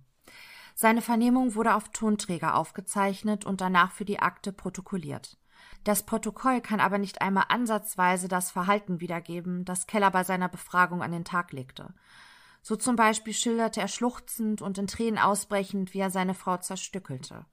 [0.74, 5.36] Seine Vernehmung wurde auf Tonträger aufgezeichnet und danach für die Akte protokolliert.
[5.86, 11.00] Das Protokoll kann aber nicht einmal ansatzweise das Verhalten wiedergeben, das Keller bei seiner Befragung
[11.00, 11.94] an den Tag legte.
[12.60, 17.46] So zum Beispiel schilderte er schluchzend und in Tränen ausbrechend, wie er seine Frau zerstückelte.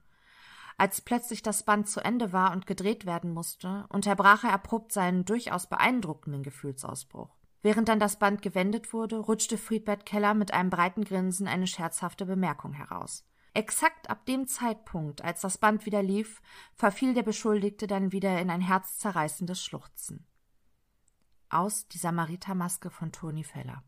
[0.80, 5.26] Als plötzlich das Band zu Ende war und gedreht werden musste, unterbrach er abrupt seinen
[5.26, 7.30] durchaus beeindruckenden Gefühlsausbruch.
[7.62, 12.26] Während dann das Band gewendet wurde, rutschte Friedbert Keller mit einem breiten Grinsen eine scherzhafte
[12.26, 13.28] Bemerkung heraus.
[13.56, 16.42] Exakt ab dem Zeitpunkt, als das Band wieder lief,
[16.74, 20.26] verfiel der Beschuldigte dann wieder in ein herzzerreißendes Schluchzen.
[21.50, 23.84] Aus die Samaritermaske von Toni Feller.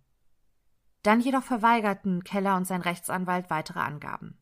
[1.02, 4.40] Dann jedoch verweigerten Keller und sein Rechtsanwalt weitere Angaben.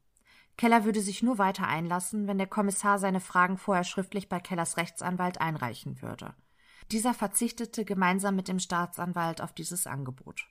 [0.57, 4.77] Keller würde sich nur weiter einlassen, wenn der Kommissar seine Fragen vorher schriftlich bei Kellers
[4.77, 6.35] Rechtsanwalt einreichen würde.
[6.91, 10.47] Dieser verzichtete gemeinsam mit dem Staatsanwalt auf dieses Angebot.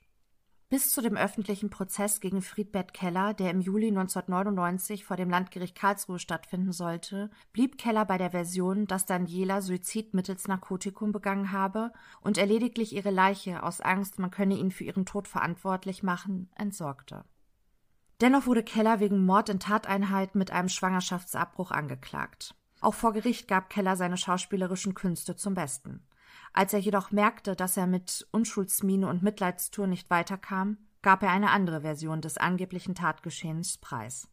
[0.73, 5.75] Bis zu dem öffentlichen Prozess gegen Friedbert Keller, der im Juli 1999 vor dem Landgericht
[5.75, 11.93] Karlsruhe stattfinden sollte, blieb Keller bei der Version, dass Daniela Suizid mittels Narkotikum begangen habe
[12.21, 16.49] und er lediglich ihre Leiche aus Angst, man könne ihn für ihren Tod verantwortlich machen,
[16.55, 17.23] entsorgte.
[18.19, 22.55] Dennoch wurde Keller wegen Mord in Tateinheit mit einem Schwangerschaftsabbruch angeklagt.
[22.81, 26.03] Auch vor Gericht gab Keller seine schauspielerischen Künste zum Besten.
[26.53, 31.49] Als er jedoch merkte, dass er mit Unschuldsmiene und Mitleidstour nicht weiterkam, gab er eine
[31.49, 34.29] andere Version des angeblichen Tatgeschehens preis.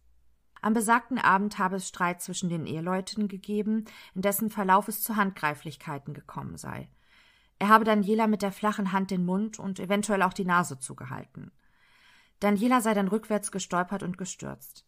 [0.63, 5.17] Am besagten Abend habe es Streit zwischen den Eheleuten gegeben, in dessen Verlauf es zu
[5.17, 6.91] Handgreiflichkeiten gekommen sei.
[7.59, 11.51] Er habe Daniela mit der flachen Hand den Mund und eventuell auch die Nase zugehalten.
[12.41, 14.87] Daniela sei dann rückwärts gestolpert und gestürzt.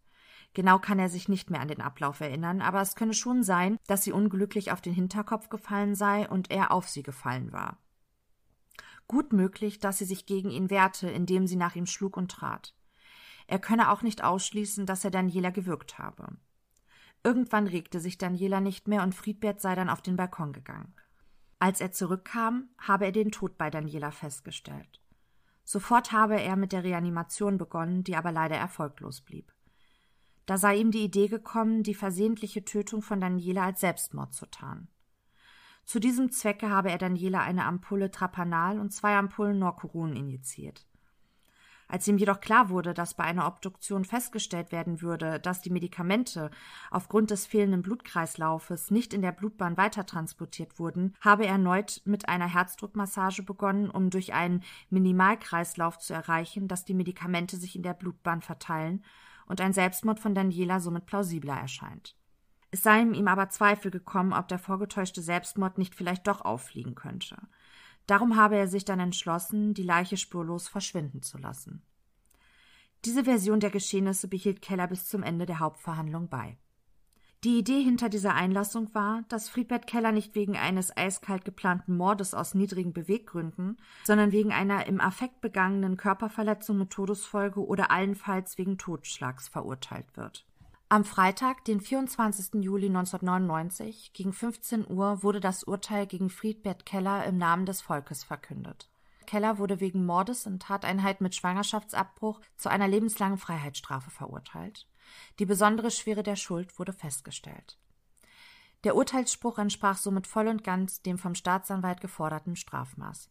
[0.54, 3.78] Genau kann er sich nicht mehr an den Ablauf erinnern, aber es könne schon sein,
[3.86, 7.78] dass sie unglücklich auf den Hinterkopf gefallen sei und er auf sie gefallen war.
[9.08, 12.74] Gut möglich, dass sie sich gegen ihn wehrte, indem sie nach ihm schlug und trat.
[13.46, 16.36] Er könne auch nicht ausschließen, dass er Daniela gewürgt habe.
[17.24, 20.94] Irgendwann regte sich Daniela nicht mehr und Friedbert sei dann auf den Balkon gegangen.
[21.58, 25.00] Als er zurückkam, habe er den Tod bei Daniela festgestellt.
[25.64, 29.52] Sofort habe er mit der Reanimation begonnen, die aber leider erfolglos blieb.
[30.46, 34.88] Da sei ihm die Idee gekommen, die versehentliche Tötung von Daniela als Selbstmord zu tarnen.
[35.84, 40.86] Zu diesem Zwecke habe er Daniela eine Ampulle Trapanal und zwei Ampullen Norcuron injiziert.
[41.92, 46.50] Als ihm jedoch klar wurde, dass bei einer Obduktion festgestellt werden würde, dass die Medikamente
[46.90, 52.48] aufgrund des fehlenden Blutkreislaufes nicht in der Blutbahn weitertransportiert wurden, habe er erneut mit einer
[52.48, 58.40] Herzdruckmassage begonnen, um durch einen Minimalkreislauf zu erreichen, dass die Medikamente sich in der Blutbahn
[58.40, 59.04] verteilen
[59.52, 62.16] und ein Selbstmord von Daniela somit plausibler erscheint.
[62.70, 67.36] Es seien ihm aber Zweifel gekommen, ob der vorgetäuschte Selbstmord nicht vielleicht doch auffliegen könnte.
[68.06, 71.82] Darum habe er sich dann entschlossen, die Leiche spurlos verschwinden zu lassen.
[73.04, 76.56] Diese Version der Geschehnisse behielt Keller bis zum Ende der Hauptverhandlung bei.
[77.44, 82.34] Die Idee hinter dieser Einlassung war, dass Friedbert Keller nicht wegen eines eiskalt geplanten Mordes
[82.34, 88.78] aus niedrigen Beweggründen, sondern wegen einer im Affekt begangenen Körperverletzung mit Todesfolge oder allenfalls wegen
[88.78, 90.46] Totschlags verurteilt wird.
[90.88, 92.62] Am Freitag, den 24.
[92.62, 98.22] Juli 1999, gegen 15 Uhr, wurde das Urteil gegen Friedbert Keller im Namen des Volkes
[98.22, 98.88] verkündet.
[99.26, 104.86] Keller wurde wegen Mordes in Tateinheit mit Schwangerschaftsabbruch zu einer lebenslangen Freiheitsstrafe verurteilt.
[105.38, 107.78] Die besondere Schwere der Schuld wurde festgestellt.
[108.84, 113.30] Der Urteilsspruch entsprach somit voll und ganz dem vom Staatsanwalt geforderten Strafmaß.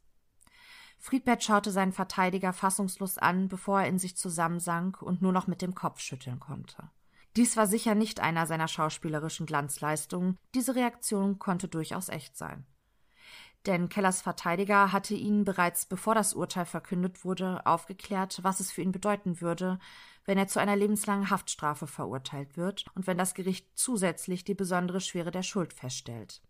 [0.97, 5.61] Friedbert schaute seinen Verteidiger fassungslos an, bevor er in sich zusammensank und nur noch mit
[5.61, 6.89] dem Kopf schütteln konnte.
[7.35, 12.65] Dies war sicher nicht einer seiner schauspielerischen Glanzleistungen, diese Reaktion konnte durchaus echt sein.
[13.65, 18.81] Denn Kellers Verteidiger hatte ihn bereits bevor das Urteil verkündet wurde, aufgeklärt, was es für
[18.81, 19.79] ihn bedeuten würde,
[20.25, 25.01] wenn er zu einer lebenslangen Haftstrafe verurteilt wird und wenn das Gericht zusätzlich die besondere
[25.01, 26.41] Schwere der Schuld feststellt.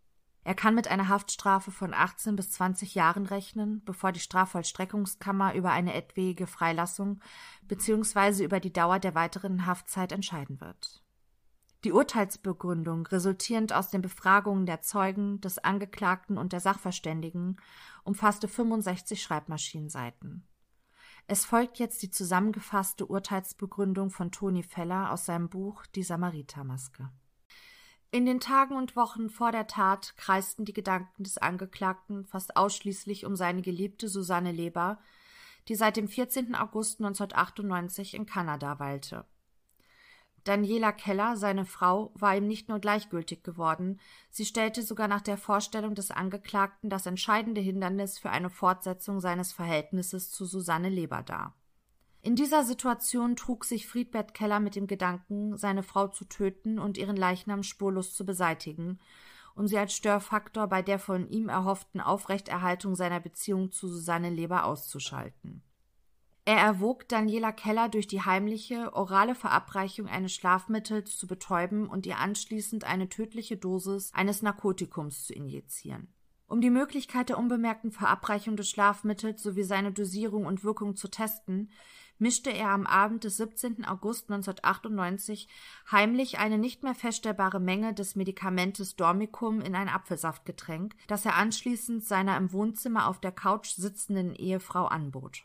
[0.44, 5.72] Er kann mit einer Haftstrafe von 18 bis 20 Jahren rechnen, bevor die Strafvollstreckungskammer über
[5.72, 7.20] eine etwaige Freilassung
[7.68, 8.44] bzw.
[8.44, 11.04] über die Dauer der weiteren Haftzeit entscheiden wird.
[11.84, 17.60] Die Urteilsbegründung, resultierend aus den Befragungen der Zeugen, des Angeklagten und der Sachverständigen,
[18.04, 20.44] umfasste 65 Schreibmaschinenseiten.
[21.34, 27.10] Es folgt jetzt die zusammengefasste Urteilsbegründung von Toni Feller aus seinem Buch Die Samaritermaske.
[28.12, 33.26] In den Tagen und Wochen vor der Tat kreisten die Gedanken des Angeklagten fast ausschließlich
[33.26, 35.00] um seine geliebte Susanne Leber,
[35.70, 36.54] die seit dem 14.
[36.54, 39.26] August 1998 in Kanada weilte.
[40.44, 45.38] Daniela Keller, seine Frau, war ihm nicht nur gleichgültig geworden, sie stellte sogar nach der
[45.38, 51.56] Vorstellung des Angeklagten das entscheidende Hindernis für eine Fortsetzung seines Verhältnisses zu Susanne Leber dar.
[52.24, 56.98] In dieser Situation trug sich Friedbert Keller mit dem Gedanken, seine Frau zu töten und
[56.98, 59.00] ihren Leichnam spurlos zu beseitigen,
[59.56, 64.66] um sie als Störfaktor bei der von ihm erhofften Aufrechterhaltung seiner Beziehung zu Susanne Leber
[64.66, 65.64] auszuschalten.
[66.44, 72.18] Er erwog, Daniela Keller durch die heimliche, orale Verabreichung eines Schlafmittels zu betäuben und ihr
[72.18, 76.12] anschließend eine tödliche Dosis eines Narkotikums zu injizieren.
[76.48, 81.72] Um die Möglichkeit der unbemerkten Verabreichung des Schlafmittels sowie seine Dosierung und Wirkung zu testen,
[82.18, 83.86] mischte er am Abend des 17.
[83.86, 85.48] August 1998
[85.92, 92.04] heimlich eine nicht mehr feststellbare Menge des Medikamentes Dormicum in ein Apfelsaftgetränk, das er anschließend
[92.04, 95.44] seiner im Wohnzimmer auf der Couch sitzenden Ehefrau anbot.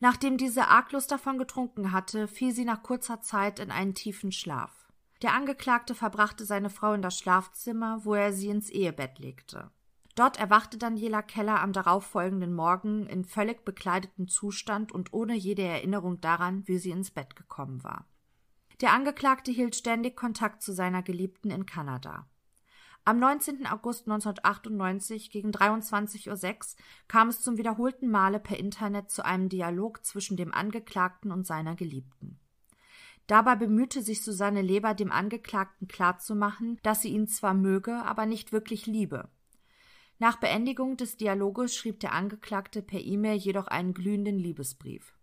[0.00, 4.88] Nachdem diese arglos davon getrunken hatte, fiel sie nach kurzer Zeit in einen tiefen Schlaf.
[5.22, 9.70] Der Angeklagte verbrachte seine Frau in das Schlafzimmer, wo er sie ins Ehebett legte.
[10.14, 16.20] Dort erwachte Daniela Keller am darauffolgenden Morgen in völlig bekleideten Zustand und ohne jede Erinnerung
[16.20, 18.06] daran, wie sie ins Bett gekommen war.
[18.80, 22.28] Der Angeklagte hielt ständig Kontakt zu seiner Geliebten in Kanada.
[23.06, 23.66] Am 19.
[23.66, 30.06] August 1998 gegen 23.06 Uhr kam es zum wiederholten Male per Internet zu einem Dialog
[30.06, 32.40] zwischen dem Angeklagten und seiner Geliebten.
[33.26, 38.52] Dabei bemühte sich Susanne Leber, dem Angeklagten klarzumachen, dass sie ihn zwar möge, aber nicht
[38.52, 39.28] wirklich liebe.
[40.18, 45.14] Nach Beendigung des Dialoges schrieb der Angeklagte per E-Mail jedoch einen glühenden Liebesbrief.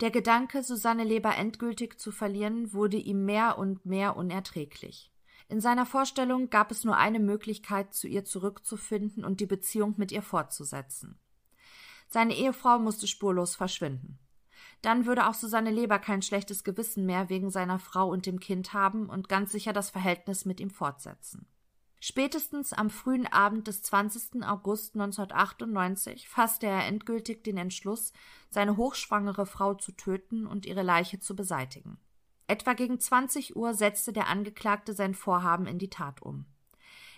[0.00, 5.13] Der Gedanke, Susanne Leber endgültig zu verlieren, wurde ihm mehr und mehr unerträglich.
[5.48, 10.10] In seiner Vorstellung gab es nur eine Möglichkeit, zu ihr zurückzufinden und die Beziehung mit
[10.10, 11.18] ihr fortzusetzen.
[12.08, 14.18] Seine Ehefrau musste spurlos verschwinden.
[14.82, 18.72] Dann würde auch Susanne Leber kein schlechtes Gewissen mehr wegen seiner Frau und dem Kind
[18.72, 21.46] haben und ganz sicher das Verhältnis mit ihm fortsetzen.
[22.00, 24.44] Spätestens am frühen Abend des 20.
[24.44, 28.12] August 1998 fasste er endgültig den Entschluss,
[28.50, 31.98] seine hochschwangere Frau zu töten und ihre Leiche zu beseitigen.
[32.46, 36.46] Etwa gegen 20 Uhr setzte der Angeklagte sein Vorhaben in die Tat um.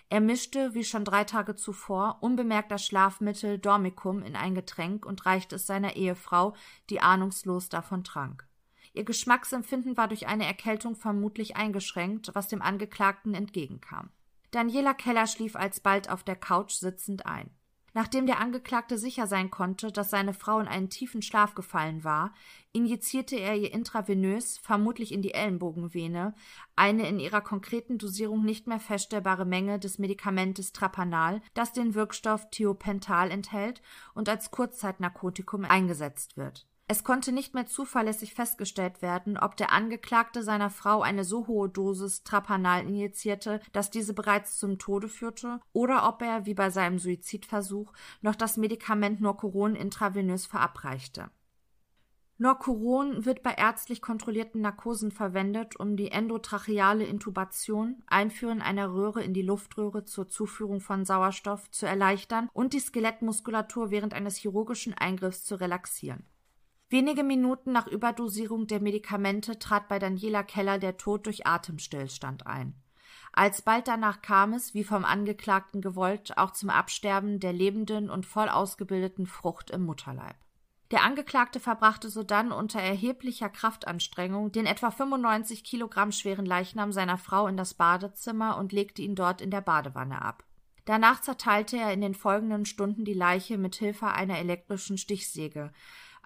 [0.09, 5.25] Er mischte, wie schon drei Tage zuvor, unbemerkt das Schlafmittel Dormicum in ein Getränk und
[5.25, 6.55] reichte es seiner Ehefrau,
[6.89, 8.47] die ahnungslos davon trank.
[8.93, 14.09] Ihr Geschmacksempfinden war durch eine Erkältung vermutlich eingeschränkt, was dem Angeklagten entgegenkam.
[14.51, 17.49] Daniela Keller schlief alsbald auf der Couch sitzend ein.
[17.93, 22.33] Nachdem der Angeklagte sicher sein konnte, dass seine Frau in einen tiefen Schlaf gefallen war,
[22.71, 26.35] injizierte er ihr intravenös, vermutlich in die Ellenbogenvene,
[26.75, 32.49] eine in ihrer konkreten Dosierung nicht mehr feststellbare Menge des Medikamentes Trapanal, das den Wirkstoff
[32.51, 33.81] Thiopental enthält
[34.13, 36.67] und als Kurzzeitnarkotikum eingesetzt wird.
[36.89, 41.67] Es konnte nicht mehr zuverlässig festgestellt werden, ob der Angeklagte seiner Frau eine so hohe
[41.67, 46.97] Dosis Trapanal injizierte, dass diese bereits zum Tode führte, oder ob er, wie bei seinem
[46.97, 51.29] Suizidversuch, noch das Medikament Norcuron intravenös verabreichte.
[52.37, 59.33] Norcuron wird bei ärztlich kontrollierten Narkosen verwendet, um die endotracheale Intubation, Einführen einer Röhre in
[59.33, 65.43] die Luftröhre zur Zuführung von Sauerstoff, zu erleichtern und die Skelettmuskulatur während eines chirurgischen Eingriffs
[65.43, 66.23] zu relaxieren.
[66.89, 72.81] Wenige Minuten nach Überdosierung der Medikamente trat bei Daniela Keller der Tod durch Atemstillstand ein.
[73.33, 78.47] Alsbald danach kam es, wie vom Angeklagten gewollt, auch zum Absterben der lebenden und voll
[78.47, 80.37] ausgebildeten Frucht im Mutterleib.
[80.91, 87.47] Der Angeklagte verbrachte sodann unter erheblicher Kraftanstrengung den etwa 95 Kilogramm schweren Leichnam seiner Frau
[87.47, 90.45] in das Badezimmer und legte ihn dort in der Badewanne ab.
[90.85, 95.73] Danach zerteilte er in den folgenden Stunden die Leiche mit Hilfe einer elektrischen Stichsäge,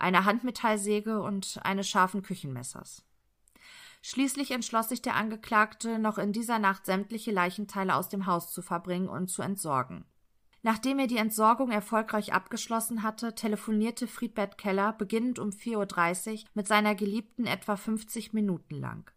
[0.02, 3.04] einer Handmetallsäge und eines scharfen Küchenmessers.
[4.02, 8.62] Schließlich entschloss sich der Angeklagte, noch in dieser Nacht sämtliche Leichenteile aus dem Haus zu
[8.62, 10.06] verbringen und zu entsorgen.
[10.64, 16.68] Nachdem er die Entsorgung erfolgreich abgeschlossen hatte, telefonierte Friedbert Keller beginnend um 4.30 Uhr mit
[16.68, 19.10] seiner Geliebten etwa 50 Minuten lang.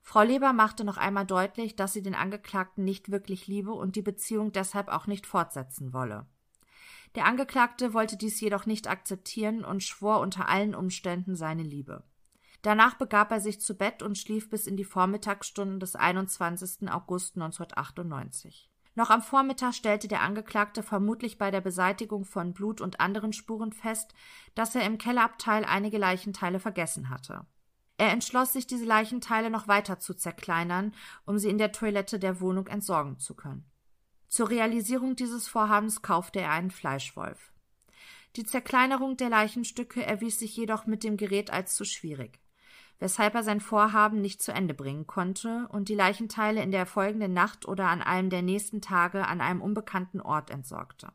[0.00, 4.02] Frau Leber machte noch einmal deutlich, dass sie den Angeklagten nicht wirklich liebe und die
[4.02, 6.26] Beziehung deshalb auch nicht fortsetzen wolle.
[7.14, 12.04] Der Angeklagte wollte dies jedoch nicht akzeptieren und schwor unter allen Umständen seine Liebe.
[12.62, 16.90] Danach begab er sich zu Bett und schlief bis in die Vormittagsstunden des 21.
[16.90, 18.70] August 1998.
[18.94, 23.72] Noch am Vormittag stellte der Angeklagte vermutlich bei der Beseitigung von Blut und anderen Spuren
[23.72, 24.14] fest,
[24.54, 27.46] dass er im Kellerabteil einige Leichenteile vergessen hatte.
[27.96, 30.94] Er entschloss sich, diese Leichenteile noch weiter zu zerkleinern,
[31.24, 33.71] um sie in der Toilette der Wohnung entsorgen zu können.
[34.32, 37.52] Zur Realisierung dieses Vorhabens kaufte er einen Fleischwolf.
[38.34, 42.40] Die Zerkleinerung der Leichenstücke erwies sich jedoch mit dem Gerät als zu schwierig,
[42.98, 47.34] weshalb er sein Vorhaben nicht zu Ende bringen konnte und die Leichenteile in der folgenden
[47.34, 51.12] Nacht oder an einem der nächsten Tage an einem unbekannten Ort entsorgte.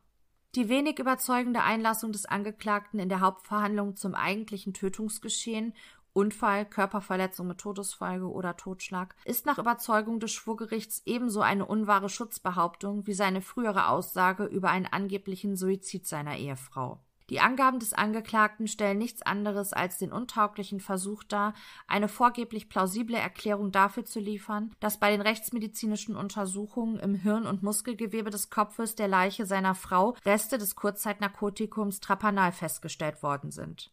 [0.54, 5.74] Die wenig überzeugende Einlassung des Angeklagten in der Hauptverhandlung zum eigentlichen Tötungsgeschehen
[6.18, 13.06] Unfall, Körperverletzung mit Todesfolge oder Totschlag ist nach Überzeugung des Schwurgerichts ebenso eine unwahre Schutzbehauptung
[13.06, 16.98] wie seine frühere Aussage über einen angeblichen Suizid seiner Ehefrau.
[17.30, 21.54] Die Angaben des Angeklagten stellen nichts anderes als den untauglichen Versuch dar,
[21.86, 27.62] eine vorgeblich plausible Erklärung dafür zu liefern, dass bei den rechtsmedizinischen Untersuchungen im Hirn- und
[27.62, 33.92] Muskelgewebe des Kopfes der Leiche seiner Frau Reste des Kurzzeitnarkotikums Trapanal festgestellt worden sind.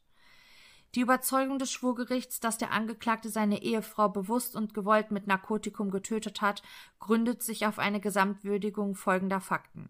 [0.96, 6.40] Die Überzeugung des Schwurgerichts, dass der Angeklagte seine Ehefrau bewusst und gewollt mit Narkotikum getötet
[6.40, 6.64] hat,
[7.00, 9.90] gründet sich auf eine Gesamtwürdigung folgender Fakten.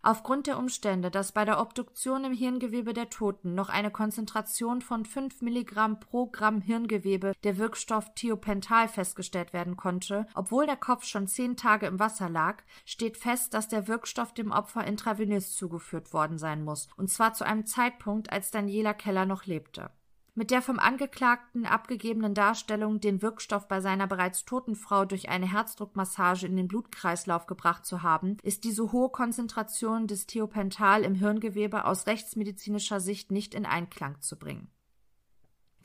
[0.00, 5.04] Aufgrund der Umstände, dass bei der Obduktion im Hirngewebe der Toten noch eine Konzentration von
[5.04, 11.26] 5 Milligramm pro Gramm Hirngewebe der Wirkstoff Thiopental festgestellt werden konnte, obwohl der Kopf schon
[11.26, 16.38] zehn Tage im Wasser lag, steht fest, dass der Wirkstoff dem Opfer intravenös zugeführt worden
[16.38, 19.90] sein muss, und zwar zu einem Zeitpunkt, als Daniela Keller noch lebte.
[20.36, 25.50] Mit der vom Angeklagten abgegebenen Darstellung, den Wirkstoff bei seiner bereits toten Frau durch eine
[25.50, 31.84] Herzdruckmassage in den Blutkreislauf gebracht zu haben, ist diese hohe Konzentration des Thiopental im Hirngewebe
[31.84, 34.66] aus rechtsmedizinischer Sicht nicht in Einklang zu bringen.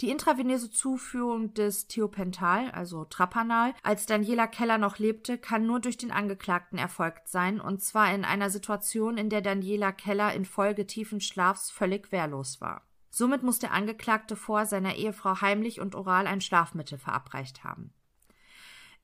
[0.01, 5.97] Die intravenöse Zuführung des Thiopental, also Trapanal, als Daniela Keller noch lebte, kann nur durch
[5.97, 11.21] den Angeklagten erfolgt sein, und zwar in einer Situation, in der Daniela Keller infolge tiefen
[11.21, 12.88] Schlafs völlig wehrlos war.
[13.09, 17.93] Somit muss der Angeklagte vor seiner Ehefrau heimlich und oral ein Schlafmittel verabreicht haben.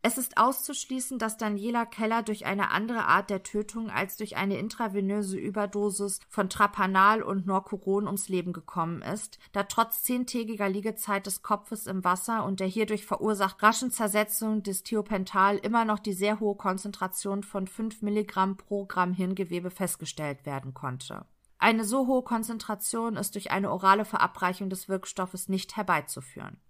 [0.08, 4.56] Es ist auszuschließen, dass Daniela Keller durch eine andere Art der Tötung als durch eine
[4.60, 11.42] intravenöse Überdosis von Trapanal und Norcuron ums Leben gekommen ist, da trotz zehntägiger Liegezeit des
[11.42, 16.40] Kopfes im Wasser und der hierdurch verursacht raschen Zersetzung des Thiopental immer noch die sehr
[16.40, 21.26] hohe Konzentration von 5 Milligramm pro Gramm Hirngewebe festgestellt werden konnte.
[21.66, 26.62] Eine so hohe Konzentration ist durch eine orale Verabreichung des Wirkstoffes nicht herbeizuführen.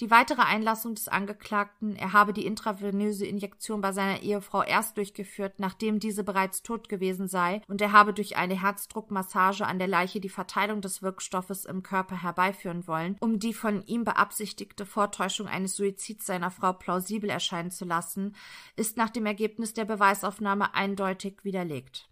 [0.00, 5.60] Die weitere Einlassung des Angeklagten, er habe die intravenöse Injektion bei seiner Ehefrau erst durchgeführt,
[5.60, 10.18] nachdem diese bereits tot gewesen sei, und er habe durch eine Herzdruckmassage an der Leiche
[10.18, 15.76] die Verteilung des Wirkstoffes im Körper herbeiführen wollen, um die von ihm beabsichtigte Vortäuschung eines
[15.76, 18.34] Suizids seiner Frau plausibel erscheinen zu lassen,
[18.74, 22.09] ist nach dem Ergebnis der Beweisaufnahme eindeutig widerlegt.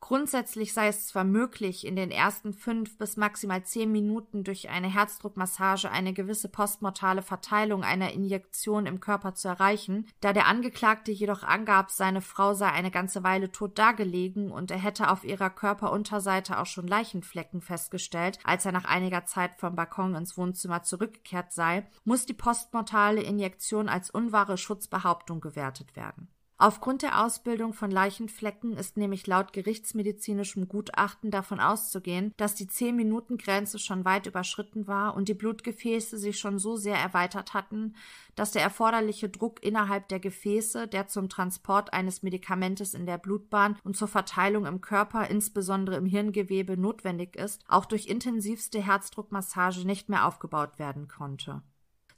[0.00, 4.92] Grundsätzlich sei es zwar möglich, in den ersten fünf bis maximal zehn Minuten durch eine
[4.92, 11.44] Herzdruckmassage eine gewisse postmortale Verteilung einer Injektion im Körper zu erreichen, da der Angeklagte jedoch
[11.44, 16.58] angab, seine Frau sei eine ganze Weile tot dagelegen und er hätte auf ihrer Körperunterseite
[16.58, 21.86] auch schon Leichenflecken festgestellt, als er nach einiger Zeit vom Balkon ins Wohnzimmer zurückgekehrt sei,
[22.04, 26.28] muss die postmortale Injektion als unwahre Schutzbehauptung gewertet werden.
[26.62, 33.80] Aufgrund der Ausbildung von Leichenflecken ist nämlich laut gerichtsmedizinischem Gutachten davon auszugehen, dass die 10-Minuten-Grenze
[33.80, 37.96] schon weit überschritten war und die Blutgefäße sich schon so sehr erweitert hatten,
[38.36, 43.76] dass der erforderliche Druck innerhalb der Gefäße, der zum Transport eines Medikamentes in der Blutbahn
[43.82, 50.08] und zur Verteilung im Körper, insbesondere im Hirngewebe, notwendig ist, auch durch intensivste Herzdruckmassage nicht
[50.08, 51.60] mehr aufgebaut werden konnte.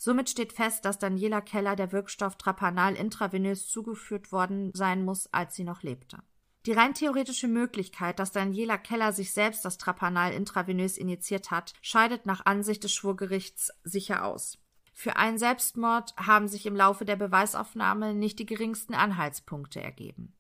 [0.05, 5.55] Somit steht fest, dass Daniela Keller der Wirkstoff Trapanal intravenös zugeführt worden sein muss, als
[5.55, 6.19] sie noch lebte.
[6.67, 12.27] Die rein theoretische Möglichkeit, dass Daniela Keller sich selbst das Trapanal intravenös injiziert hat, scheidet
[12.27, 14.59] nach Ansicht des Schwurgerichts sicher aus.
[14.93, 20.37] Für einen Selbstmord haben sich im Laufe der Beweisaufnahme nicht die geringsten Anhaltspunkte ergeben.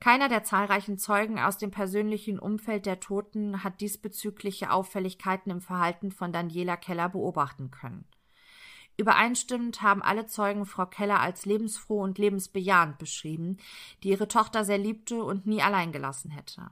[0.00, 6.10] Keiner der zahlreichen Zeugen aus dem persönlichen Umfeld der Toten hat diesbezügliche Auffälligkeiten im Verhalten
[6.10, 8.04] von Daniela Keller beobachten können.
[8.96, 13.56] Übereinstimmend haben alle Zeugen Frau Keller als lebensfroh und lebensbejahend beschrieben,
[14.02, 16.70] die ihre Tochter sehr liebte und nie allein gelassen hätte.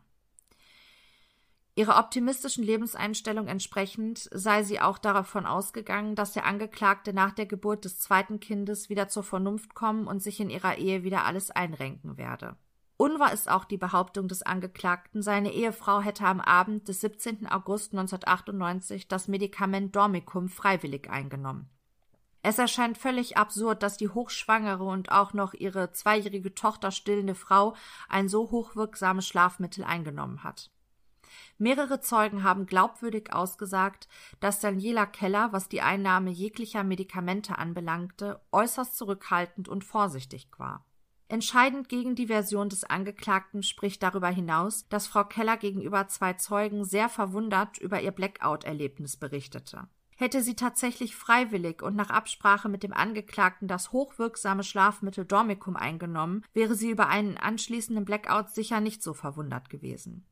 [1.78, 7.84] Ihrer optimistischen Lebenseinstellung entsprechend sei sie auch davon ausgegangen, dass der Angeklagte nach der Geburt
[7.84, 12.18] des zweiten Kindes wieder zur Vernunft kommen und sich in ihrer Ehe wieder alles einrenken
[12.18, 12.56] werde.
[12.96, 17.46] Unwahr ist auch die Behauptung des Angeklagten, seine Ehefrau hätte am Abend des 17.
[17.46, 21.70] August 1998 das Medikament Dormicum freiwillig eingenommen.
[22.48, 27.76] Es erscheint völlig absurd, dass die hochschwangere und auch noch ihre zweijährige Tochter stillende Frau
[28.08, 30.70] ein so hochwirksames Schlafmittel eingenommen hat.
[31.58, 34.08] Mehrere Zeugen haben glaubwürdig ausgesagt,
[34.40, 40.86] dass Daniela Keller, was die Einnahme jeglicher Medikamente anbelangte, äußerst zurückhaltend und vorsichtig war.
[41.28, 46.86] Entscheidend gegen die Version des Angeklagten spricht darüber hinaus, dass Frau Keller gegenüber zwei Zeugen
[46.86, 49.86] sehr verwundert über ihr Blackout-Erlebnis berichtete.
[50.20, 56.44] Hätte sie tatsächlich freiwillig und nach Absprache mit dem Angeklagten das hochwirksame Schlafmittel Dormicum eingenommen,
[56.52, 60.26] wäre sie über einen anschließenden Blackout sicher nicht so verwundert gewesen.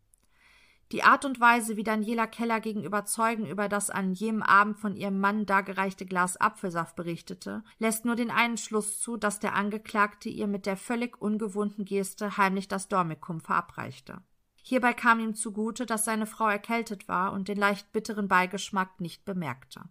[0.91, 4.97] Die Art und Weise, wie Daniela Keller gegenüber Zeugen über das an jenem Abend von
[4.97, 10.29] ihrem Mann dargereichte Glas Apfelsaft berichtete, lässt nur den einen Schluss zu, dass der Angeklagte
[10.29, 14.21] ihr mit der völlig ungewohnten Geste heimlich das Dormikum verabreichte.
[14.69, 19.25] Hierbei kam ihm zugute, dass seine Frau erkältet war und den leicht bitteren Beigeschmack nicht
[19.25, 19.83] bemerkte.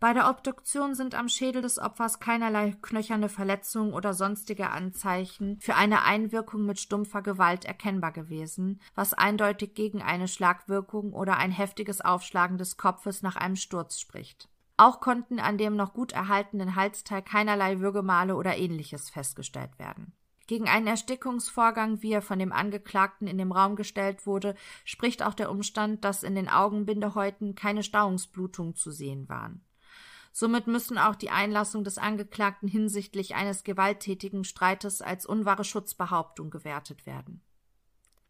[0.00, 5.76] Bei der Obduktion sind am Schädel des Opfers keinerlei knöcherne Verletzungen oder sonstige Anzeichen für
[5.76, 12.00] eine Einwirkung mit stumpfer Gewalt erkennbar gewesen, was eindeutig gegen eine Schlagwirkung oder ein heftiges
[12.00, 14.48] Aufschlagen des Kopfes nach einem Sturz spricht.
[14.76, 20.12] Auch konnten an dem noch gut erhaltenen Halsteil keinerlei Würgemale oder ähnliches festgestellt werden.
[20.48, 24.54] Gegen einen Erstickungsvorgang, wie er von dem Angeklagten in den Raum gestellt wurde,
[24.86, 29.62] spricht auch der Umstand, dass in den Augenbindehäuten keine Stauungsblutungen zu sehen waren.
[30.32, 37.04] Somit müssen auch die Einlassung des Angeklagten hinsichtlich eines gewalttätigen Streites als unwahre Schutzbehauptung gewertet
[37.04, 37.42] werden.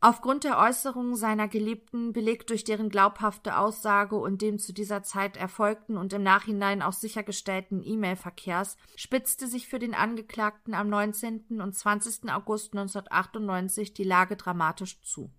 [0.01, 5.37] Aufgrund der Äußerungen seiner Geliebten, belegt durch deren glaubhafte Aussage und dem zu dieser Zeit
[5.37, 11.61] erfolgten und im Nachhinein auch sichergestellten E-Mail-Verkehrs, spitzte sich für den Angeklagten am 19.
[11.61, 12.31] und 20.
[12.31, 15.33] August 1998 die Lage dramatisch zu.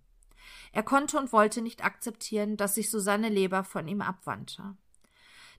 [0.72, 4.76] Er konnte und wollte nicht akzeptieren, dass sich Susanne Leber von ihm abwandte.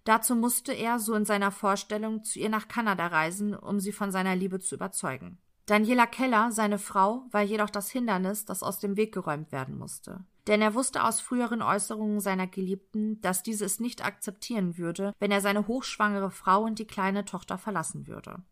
[0.04, 4.12] Dazu musste er, so in seiner Vorstellung, zu ihr nach Kanada reisen, um sie von
[4.12, 5.40] seiner Liebe zu überzeugen.
[5.72, 10.26] Daniela Keller, seine Frau, war jedoch das Hindernis, das aus dem Weg geräumt werden musste.
[10.48, 15.32] Denn er wusste aus früheren Äußerungen seiner Geliebten, dass diese es nicht akzeptieren würde, wenn
[15.32, 18.44] er seine hochschwangere Frau und die kleine Tochter verlassen würde.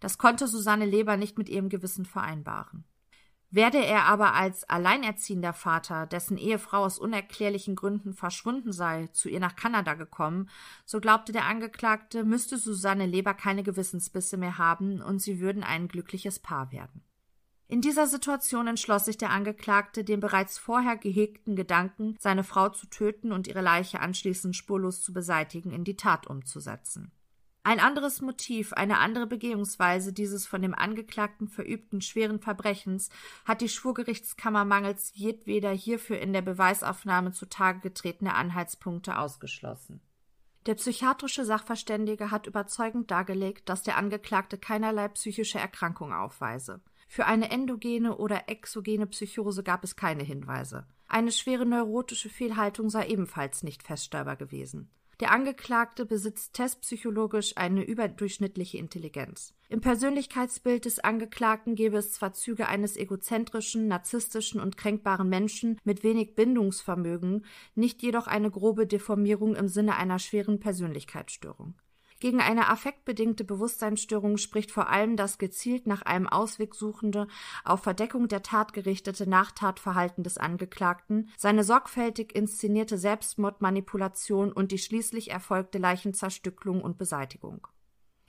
[0.00, 2.82] Das konnte Susanne Leber nicht mit ihrem Gewissen vereinbaren.
[3.50, 9.40] Werde er aber als alleinerziehender Vater, dessen Ehefrau aus unerklärlichen Gründen verschwunden sei, zu ihr
[9.40, 10.50] nach Kanada gekommen,
[10.84, 15.88] so glaubte der Angeklagte, müsste Susanne Leber keine Gewissensbisse mehr haben und sie würden ein
[15.88, 17.02] glückliches Paar werden.
[17.68, 22.86] In dieser Situation entschloss sich der Angeklagte, den bereits vorher gehegten Gedanken, seine Frau zu
[22.86, 27.12] töten und ihre Leiche anschließend spurlos zu beseitigen, in die Tat umzusetzen.
[27.64, 33.10] Ein anderes Motiv, eine andere Begehungsweise dieses von dem Angeklagten verübten schweren Verbrechens
[33.44, 40.00] hat die Schwurgerichtskammer mangels jedweder hierfür in der Beweisaufnahme zutage getretene Anhaltspunkte ausgeschlossen.
[40.66, 46.80] Der psychiatrische Sachverständige hat überzeugend dargelegt, dass der Angeklagte keinerlei psychische Erkrankung aufweise.
[47.08, 50.86] Für eine endogene oder exogene Psychose gab es keine Hinweise.
[51.06, 54.90] Eine schwere neurotische Fehlhaltung sei ebenfalls nicht feststellbar gewesen.
[55.20, 59.52] Der Angeklagte besitzt testpsychologisch eine überdurchschnittliche Intelligenz.
[59.68, 66.04] Im Persönlichkeitsbild des Angeklagten gäbe es zwar Züge eines egozentrischen, narzisstischen und kränkbaren Menschen mit
[66.04, 67.44] wenig Bindungsvermögen,
[67.74, 71.74] nicht jedoch eine grobe Deformierung im Sinne einer schweren Persönlichkeitsstörung.
[72.20, 77.28] Gegen eine affektbedingte Bewusstseinsstörung spricht vor allem das gezielt nach einem Ausweg suchende,
[77.64, 85.30] auf Verdeckung der Tat gerichtete Nachtatverhalten des Angeklagten, seine sorgfältig inszenierte Selbstmordmanipulation und die schließlich
[85.30, 87.68] erfolgte Leichenzerstücklung und Beseitigung.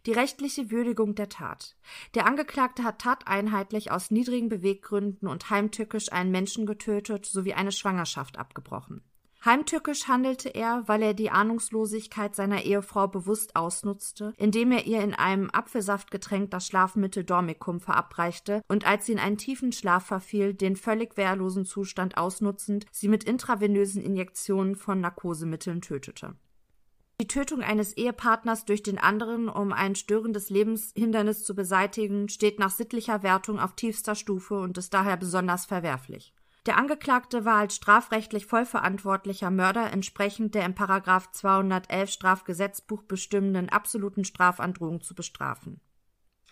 [0.05, 1.75] Die rechtliche Würdigung der Tat.
[2.13, 8.37] Der Angeklagte hat tateinheitlich aus niedrigen Beweggründen und heimtückisch einen Menschen getötet sowie eine Schwangerschaft
[8.37, 9.03] abgebrochen.
[9.45, 15.13] Heimtückisch handelte er, weil er die Ahnungslosigkeit seiner Ehefrau bewusst ausnutzte, indem er ihr in
[15.13, 20.53] einem Apfelsaft getränkt das Schlafmittel Dormicum verabreichte und als sie in einen tiefen Schlaf verfiel,
[20.53, 26.35] den völlig wehrlosen Zustand ausnutzend, sie mit intravenösen Injektionen von Narkosemitteln tötete.
[27.21, 32.71] Die Tötung eines Ehepartners durch den anderen, um ein störendes Lebenshindernis zu beseitigen, steht nach
[32.71, 36.33] sittlicher Wertung auf tiefster Stufe und ist daher besonders verwerflich.
[36.69, 40.73] Der Angeklagte war als strafrechtlich vollverantwortlicher Mörder entsprechend der im§
[41.31, 45.81] 211 Strafgesetzbuch bestimmenden absoluten Strafandrohung zu bestrafen.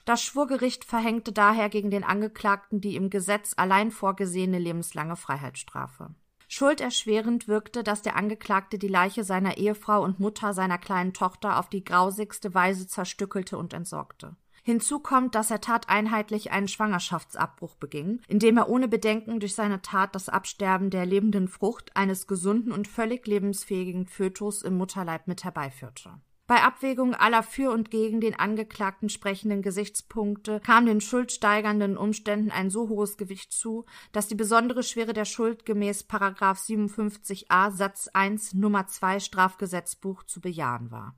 [0.05, 6.15] Das Schwurgericht verhängte daher gegen den Angeklagten die im Gesetz allein vorgesehene lebenslange Freiheitsstrafe.
[6.47, 11.69] Schulderschwerend wirkte, dass der Angeklagte die Leiche seiner Ehefrau und Mutter seiner kleinen Tochter auf
[11.69, 14.35] die grausigste Weise zerstückelte und entsorgte
[14.67, 20.13] Hinzu kommt, dass er tateinheitlich einen Schwangerschaftsabbruch beging, indem er ohne Bedenken durch seine Tat
[20.13, 26.19] das Absterben der lebenden Frucht eines gesunden und völlig lebensfähigen Fötus im Mutterleib mit herbeiführte.
[26.47, 32.69] Bei Abwägung aller für und gegen den Angeklagten sprechenden Gesichtspunkte kam den schuldsteigernden Umständen ein
[32.69, 38.85] so hohes Gewicht zu, dass die besondere Schwere der Schuld gemäß 57a Satz 1 Nummer
[38.85, 41.15] 2 Strafgesetzbuch zu bejahen war